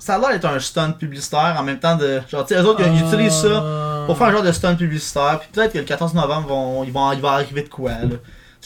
[0.01, 2.20] Ça a l'air d'être un stunt publicitaire en même temps de.
[2.30, 4.74] Genre, tu sais, eux autres, ils utilisent ça Euh, pour faire un genre de stunt
[4.76, 5.38] publicitaire.
[5.40, 8.16] Puis peut-être que le 14 novembre, vont, ils vont, il va arriver de quoi, là.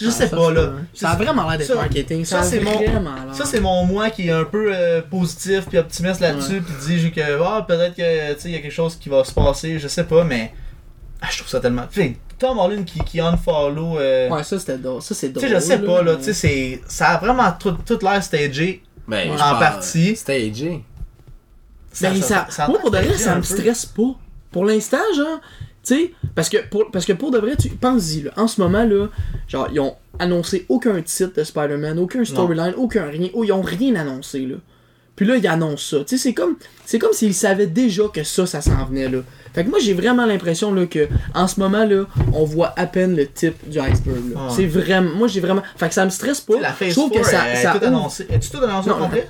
[0.00, 0.62] Je ah, sais ça, pas, là.
[0.68, 0.82] vrai.
[0.94, 2.24] Ça a vraiment l'air d'être Ça- marketing.
[2.24, 3.34] ça, Ça, c'est mon-.
[3.34, 7.20] Ça, c'est moi qui est un peu euh, positif puis optimiste là-dessus, puis dit que
[7.44, 9.88] ah, peut-être que tu sais, il y a quelque chose qui va se passer, je
[9.88, 10.54] sais pas, mais
[11.20, 11.86] ah, je trouve ça tellement.
[11.92, 13.98] Tu sais, Tom Holland qui, qui unfollow.
[13.98, 14.30] Euh...
[14.30, 15.02] Ouais, ça, c'était drôle.
[15.02, 15.48] Ça, c'est tu drôle.
[15.48, 18.22] sais, je sais pas, là, mais- tu sais, c'est- ça a vraiment tout, tout l'air
[18.24, 18.82] stagé.
[19.06, 20.16] Ben, En partie.
[20.16, 20.82] Stagé.
[22.00, 23.46] Ben, ça, a moi, pour de vrai, ça me peu.
[23.46, 24.14] stresse pas.
[24.52, 25.40] Pour l'instant, genre,
[25.84, 28.60] tu sais, parce que pour, parce que pour de vrai, tu penses-y, là, en ce
[28.60, 29.08] moment, là,
[29.48, 33.62] genre, ils ont annoncé aucun titre de Spider-Man, aucun storyline, aucun rien, oh, ils ont
[33.62, 34.56] rien annoncé, là.
[35.16, 35.98] Puis là, il annonce ça.
[35.98, 39.18] Tu sais, c'est comme, c'est comme s'il savait déjà que ça, ça s'en venait là.
[39.52, 42.86] Fait que moi, j'ai vraiment l'impression là que en ce moment là, on voit à
[42.86, 44.16] peine le type du iceberg.
[44.34, 44.40] là.
[44.46, 44.52] Ouais.
[44.56, 45.62] C'est vraiment, moi, j'ai vraiment.
[45.76, 46.58] Fait que ça me stresse pas.
[46.60, 48.26] La phase Je trouve 4, que ça, est ça tout ouvre- annoncé.
[48.30, 49.28] Es-tu tout annoncé au complet?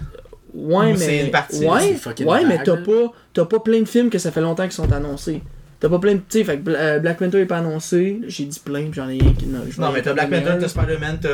[0.54, 1.24] Ouais, Ou c'est mais.
[1.24, 4.64] une partie, ouais, mais t'as pas, t'as pas plein de films que ça fait longtemps
[4.64, 5.42] qu'ils sont annoncés.
[5.80, 6.18] T'as pas plein de.
[6.18, 8.20] Tu sais, fait que Bla- euh, Black Panther est pas annoncé.
[8.28, 9.46] J'ai dit plein, puis j'en ai rien qui.
[9.46, 11.28] Non, Non, mais t'as Black Panther, t'as Spider-Man, t'as.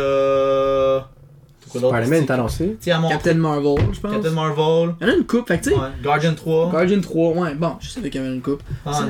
[1.61, 1.97] T'as quoi d'autre?
[1.97, 2.77] Spider-Man est annoncé.
[3.11, 4.13] Captain Marvel, je pense.
[4.13, 4.95] Captain Marvel.
[5.01, 5.77] Il y en a une coupe, fait que tu sais.
[5.77, 5.89] Ouais.
[6.03, 6.71] Guardian 3.
[6.71, 8.63] Guardian 3, ouais, bon, je savais qu'il y avait une coupe.
[8.87, 8.93] Ouais.
[8.95, 9.07] Ça,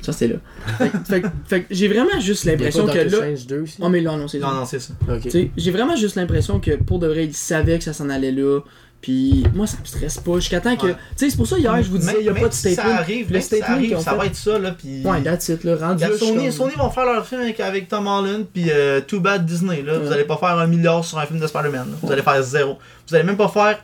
[0.00, 0.38] Ça, c'était là.
[0.78, 3.08] fait, que- fait, que- fait j'ai vraiment juste l'impression que là.
[3.08, 3.76] Strange 2 aussi?
[3.80, 4.92] Oh, mais là, non, c'est Non, non, c'est ça.
[5.10, 5.22] Ok.
[5.22, 8.08] Tu sais, j'ai vraiment juste l'impression que pour de vrai, il savait que ça s'en
[8.10, 8.60] allait là.
[9.00, 10.34] Puis moi, ça me stresse pas.
[10.40, 10.86] Jusqu'à temps que.
[10.88, 10.94] Ouais.
[11.16, 12.82] Tu sais, c'est pour ça, hier, je vous disais, il n'y a pas de statement.
[12.82, 15.02] Ça arrive, le ça statement qu'ils arrive, ça fait- va être ça, là, pis...
[15.04, 15.76] Ouais, that's it, là.
[15.76, 19.00] Rendu là, Sony, comme- Sony vont faire leur film avec, avec Tom Holland, puis euh,
[19.00, 19.98] Too Bad Disney, là.
[20.00, 21.96] Vous allez pas faire un milliard sur un film de Spider-Man.
[22.02, 22.78] Vous allez faire zéro.
[23.08, 23.78] Vous allez même pas faire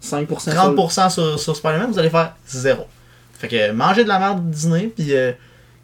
[0.00, 2.84] 5% sur- 30% sur, sur Spider-Man, vous allez faire zéro.
[3.36, 5.32] Fait que mangez de la merde Disney, puis euh,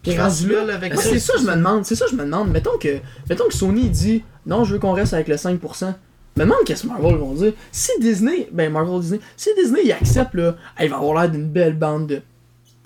[0.03, 1.85] Puis rendu là, là avec Ah, c'est ça, je me demande.
[1.85, 2.51] C'est ça, je me demande.
[2.51, 2.99] Mettons que,
[3.29, 5.93] mettons que Sony dit non, je veux qu'on reste avec le 5%.
[6.37, 7.53] Me demande qu'est-ce que Marvel vont dire.
[7.73, 11.49] Si Disney, ben Marvel Disney, si Disney il accepte là, il va avoir l'air d'une
[11.49, 12.23] belle bande de Mais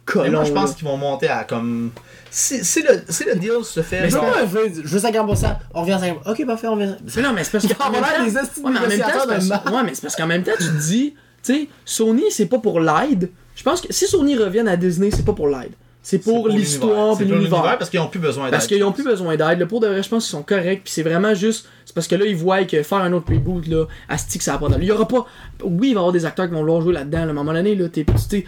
[0.04, 0.30] colons.
[0.32, 1.90] moi, je pense qu'ils vont monter à comme.
[2.30, 4.00] Si, si, le, si le deal se fait.
[4.00, 5.56] Mais je genre- veux, je veux 50%.
[5.72, 6.16] On revient à 50%.
[6.32, 6.96] Ok, parfait, on revient.
[7.16, 7.78] Mais non, mais c'est parce Il que.
[7.78, 10.02] va avoir l'air des estis de Ouais, mais en même temps, parce- ouais, mais c'est
[10.02, 11.14] parce qu'en même temps, tu te dis,
[11.44, 13.30] tu sais, Sony, c'est pas pour l'aide.
[13.54, 15.72] Je pense que si Sony revienne à Disney, c'est pas pour l'aide.
[16.06, 17.78] C'est pour l'histoire et l'univers.
[17.78, 18.76] parce qu'ils ont plus besoin Parce d'aide.
[18.76, 19.58] qu'ils ont plus besoin d'aide.
[19.58, 20.82] Le pour de vrai, je pense qu'ils sont corrects.
[20.84, 21.66] Puis c'est vraiment juste.
[21.86, 24.52] C'est parce que là, ils voient que faire un autre reboot, là, Asti, que ça
[24.52, 24.84] va pas d'allure.
[24.84, 25.24] Il y aura pas.
[25.64, 27.20] Oui, il va y avoir des acteurs qui vont vouloir jouer là-dedans.
[27.20, 28.04] là, À un moment donné, là, t'es.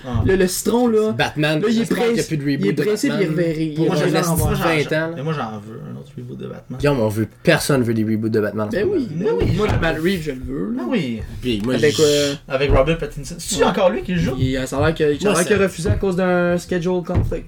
[0.06, 0.22] Ah.
[0.26, 1.12] Le, le citron, là.
[1.12, 3.08] Batman, Là, il est qu'il y a pressé- plus de il est reboot de pressé,
[3.08, 3.44] puis il Batman.
[3.46, 4.50] reverrait- il Pour reverrait un en esti voir.
[4.50, 5.12] de 20 ans.
[5.16, 6.78] Mais moi, j'en veux autre reboot de Batman.
[6.78, 8.68] Guillaume, on veut, personne veut des reboots de Batman.
[8.70, 9.52] Ben oui, ben oui.
[9.56, 10.76] Moi, le Matt Reeves, je le veux.
[10.78, 11.20] Ah oui.
[11.40, 13.34] Puis moi, Avec, euh, Avec Robert Pattinson.
[13.38, 13.68] C'est-tu Ouais.
[13.68, 14.34] encore lui qui le joue?
[14.38, 16.56] Il- ça a l'air que- ça a l'air qu'il a ça- refusé à cause d'un
[16.58, 17.46] schedule conflict.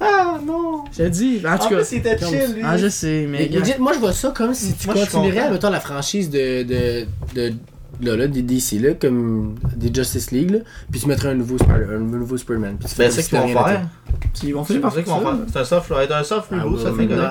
[0.00, 0.84] Ah non.
[0.92, 1.76] Je te dis, en tout cas.
[1.76, 2.62] plus, il était comme- chill, lui.
[2.64, 3.50] Ah, je sais, mais.
[3.52, 7.04] Mais moi je vois ça comme si tu Moi, continuerais, mettons, la franchise de, de,
[7.34, 7.52] de,
[8.00, 10.58] là, là, des DC, là, comme des Justice League, là,
[10.90, 12.76] puis tu mettrais un nouveau, Spider, un nouveau Superman.
[12.78, 13.88] Puis tu fais Ben, c'est si ce qu'ils de vont faire.
[14.44, 15.24] Ils vont C'est finir par ça qu'ils vont ça.
[15.24, 15.38] faire.
[15.52, 16.62] C'est un soft, un soft n'était.
[16.62, 17.22] reboot, ça fait not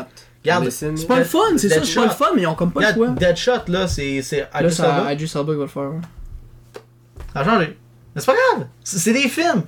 [0.44, 0.70] Regarde.
[0.70, 2.90] C'est pas le fun, c'est ça, c'est pas le fun, mais ils ont comme pas
[2.90, 3.08] le choix.
[3.10, 4.16] Deadshot, là, c'est.
[4.18, 5.14] Idris Elba.
[5.14, 5.92] Idris Elba qui va le faire.
[7.34, 7.78] Ça a changé.
[8.16, 8.68] Mais c'est pas grave.
[8.84, 9.64] C'est c'est des films.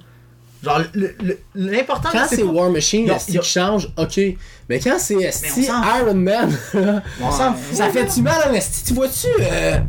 [0.64, 4.20] Genre, le- le- l'important, Quand c'est pas- War Machine, qui change, ok.
[4.68, 5.66] Mais quand c'est on s'en fout.
[6.02, 6.58] Iron Man,
[7.22, 7.58] On s'en Ouais.
[7.58, 7.78] fout.
[7.78, 8.84] ça fait-tu mal à esti?
[8.86, 9.80] Tu vois-tu euh,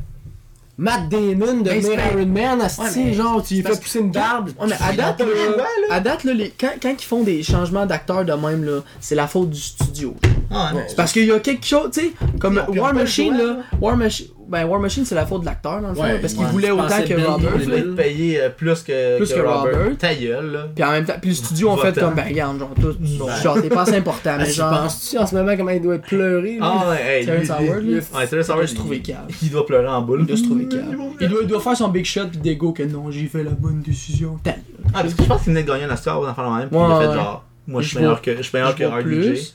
[0.80, 4.48] Matt Damon c'est- Iron Man, Ouais, mais- genre, tu lui fais pousser une barbe.
[4.58, 5.94] Ouais, mais à date, là, choix, là.
[5.94, 9.14] à date là, les- quand, quand ils font des changements d'acteurs de même, là, c'est
[9.14, 10.16] la faute du studio.
[10.50, 10.80] Ah, non.
[10.88, 13.56] C'est parce qu'il y a quelque chose, tu sais, comme War Machine, là.
[13.78, 16.18] War Machine, ben War Machine, c'est la faute de l'acteur, dans le fond, Ouais, là,
[16.20, 16.50] parce qu'il ouais.
[16.50, 17.50] voulait autant que Ben Robert.
[17.58, 17.76] Là.
[17.82, 19.78] te payer euh, plus que, Plus que Robert.
[19.78, 19.96] Robert.
[19.98, 20.66] Ta gueule, là.
[20.74, 23.26] Puis en même temps, puis le studio ont fait comme, ben regarde, genre, tout, Non.
[23.42, 25.94] genre, t'es pas assez important, Ah, mais genre, penses-tu en ce moment comment il doit
[25.94, 26.52] être pleuré?
[26.52, 26.58] lui?
[26.60, 29.16] Ah, ouais, hey, Terrence Howard, lui- Ouais, Terrence il Howard, se trouver cave.
[29.42, 30.20] Il doit pleurer en boule.
[30.22, 30.80] Il doit se trouver cave.
[31.20, 33.50] Il doit, il doit faire son big shot puis dégo que non, j'ai fait la
[33.52, 34.38] bonne décision.
[34.42, 34.60] Ta gueule.
[34.94, 36.78] Ah, parce que je pense qu'il venait de gagner un Oscar dans le même, puis
[36.78, 37.14] Ouais, il a fait ouais.
[37.14, 39.54] genre, moi je suis meilleur que, je suis meilleur que RDJ.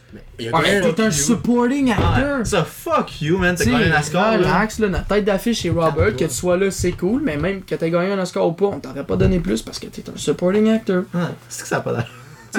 [0.95, 2.45] T'es un supporting Ah, actor.
[2.47, 6.16] ça fuck you, man, t'as gagné un Oscar, relax, là, notre tête d'affiche chez Robert,
[6.16, 8.66] que tu sois là, c'est cool, mais même que t'aies gagné un Oscar ou pas,
[8.68, 11.03] on t'aurait pas donné plus parce que t'es un supporting actor.
[11.49, 12.08] C'est que ça a pas l'air.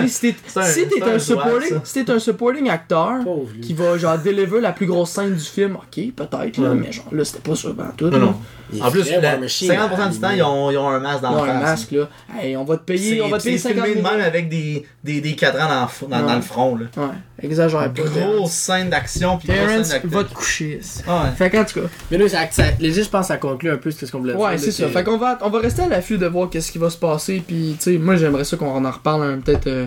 [0.09, 0.59] Si t'es si
[1.03, 3.19] un un, supporting, doigt, si t'es un supporting acteur
[3.63, 6.75] qui va genre deliver la plus grosse scène du film, ok, peut-être, là, Ouais.
[6.77, 8.09] mais genre là, c'était pas sûr ben, tout.
[8.11, 8.35] Non, non.
[8.83, 9.71] En plus, vrai, la- War Machine.
[9.71, 11.93] 50% du temps, ils ont, ils ont un masque dans Ils ont le un masque,
[11.93, 12.09] là.
[12.37, 14.17] Hey, on va te payer, on va te payer C'est 50 filmé de 000.
[14.17, 16.27] même avec des, des, des cadrans dans, dans, Ouais.
[16.27, 16.87] dans le front, là.
[16.97, 17.03] Ouais,
[17.43, 18.03] exagère pas.
[18.03, 20.79] Grosse scène d'action, puis Terrence, scène va te coucher.
[20.81, 21.03] ici.
[21.07, 21.31] Ah ouais.
[21.37, 23.77] Fait qu'en tout cas, Mais là, ça, ça, léger, je pense que ça conclut un
[23.77, 24.41] peu ce qu'on voulait dire.
[24.41, 24.89] ouais, là, c'est ça.
[24.89, 27.43] Fait qu'on va, on va rester à l'affût de voir qu'est-ce qui va se passer.
[27.47, 29.87] Puis, tu sais, moi, j'aimerais ça qu'on en reparle hein, peut-être, euh,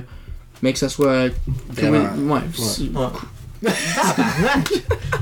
[0.61, 1.25] mais que ça soit.
[1.77, 3.69] Ouais, si- Ouais.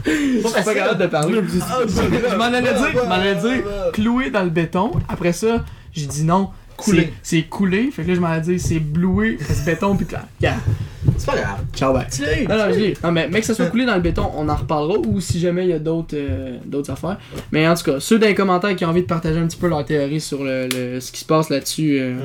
[0.05, 1.41] Je suis pas capable de parler.
[1.47, 3.63] Je m'en allais dire, je m'en allais dire,
[3.93, 4.91] cloué dans le béton.
[5.09, 6.49] Après ça, j'ai dit non.
[6.77, 7.13] Coulé.
[7.23, 7.89] C'est coulé.
[7.91, 10.05] Fait que là, je m'en dire, c'est bloué, c'est béton, puis
[10.39, 10.59] regarde.
[11.17, 11.59] C'est pas grave.
[11.73, 12.05] Ciao, bye.
[12.49, 12.93] Non, non, je l'ai.
[13.03, 14.99] Non, mais, mais que ça soit coulé dans le béton, on en reparlera.
[14.99, 17.17] Ou si jamais il y a d'autres euh, d'autres affaires.
[17.51, 19.57] Mais en tout cas, ceux dans les commentaires qui ont envie de partager un petit
[19.57, 22.17] peu leur théorie sur le, le- ce qui se passe là-dessus, euh,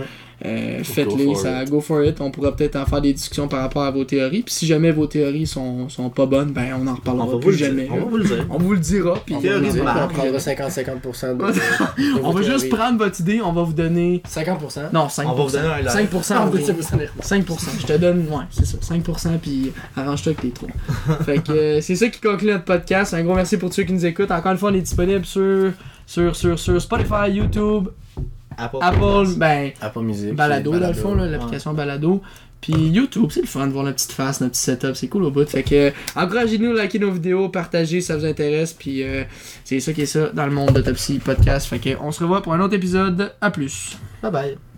[0.44, 1.34] euh, faites-les.
[1.34, 2.20] Ça, go for it.
[2.20, 4.42] On pourra peut-être en faire des discussions par rapport à vos théories.
[4.42, 7.32] Puis si jamais vos théories sont, sont pas bonnes, ben on en On reparlera va
[7.32, 7.66] vous plus le dire.
[7.66, 7.88] jamais.
[7.92, 8.46] On vous le dire.
[8.50, 9.14] On vous le dira.
[9.24, 10.10] Puis On va, dire, marde.
[10.10, 11.44] on prendra 50-50% de,
[12.18, 14.22] de on va juste prendre votre idée, on va vous donner.
[14.28, 14.92] 50%.
[14.92, 15.22] Non, 5%.
[15.26, 16.08] On va vous donner un live.
[16.12, 16.32] 5%.
[16.34, 16.66] Ah, en vous gros.
[16.66, 17.80] dites, vous allez- 5%.
[17.80, 18.78] Je te donne, ouais, c'est ça.
[18.80, 20.66] 5% puis arrange-toi avec tes trous.
[21.24, 23.14] fait que euh, c'est ça qui conclut notre podcast.
[23.14, 24.30] Un gros merci pour ceux qui nous écoutent.
[24.30, 25.72] Encore une fois, on est disponible sur,
[26.06, 27.88] sur, sur, sur Spotify, YouTube,
[28.56, 28.78] Apple.
[28.80, 30.34] Apple, ben, Apple Music.
[30.34, 32.22] Balado, dans le fond, l'application Balado.
[32.62, 35.24] Puis YouTube, c'est le fun de voir la petite face, notre petit setup, c'est cool
[35.24, 35.48] au bout.
[35.48, 38.72] Fait que, euh, encouragez-nous, likez nos vidéos, partagez si ça vous intéresse.
[38.72, 39.24] Puis euh,
[39.64, 41.66] c'est ça qui est ça dans le monde d'Autopsy Podcast.
[41.66, 43.32] Fait que, on se revoit pour un autre épisode.
[43.40, 43.98] À plus.
[44.22, 44.71] Bye bye.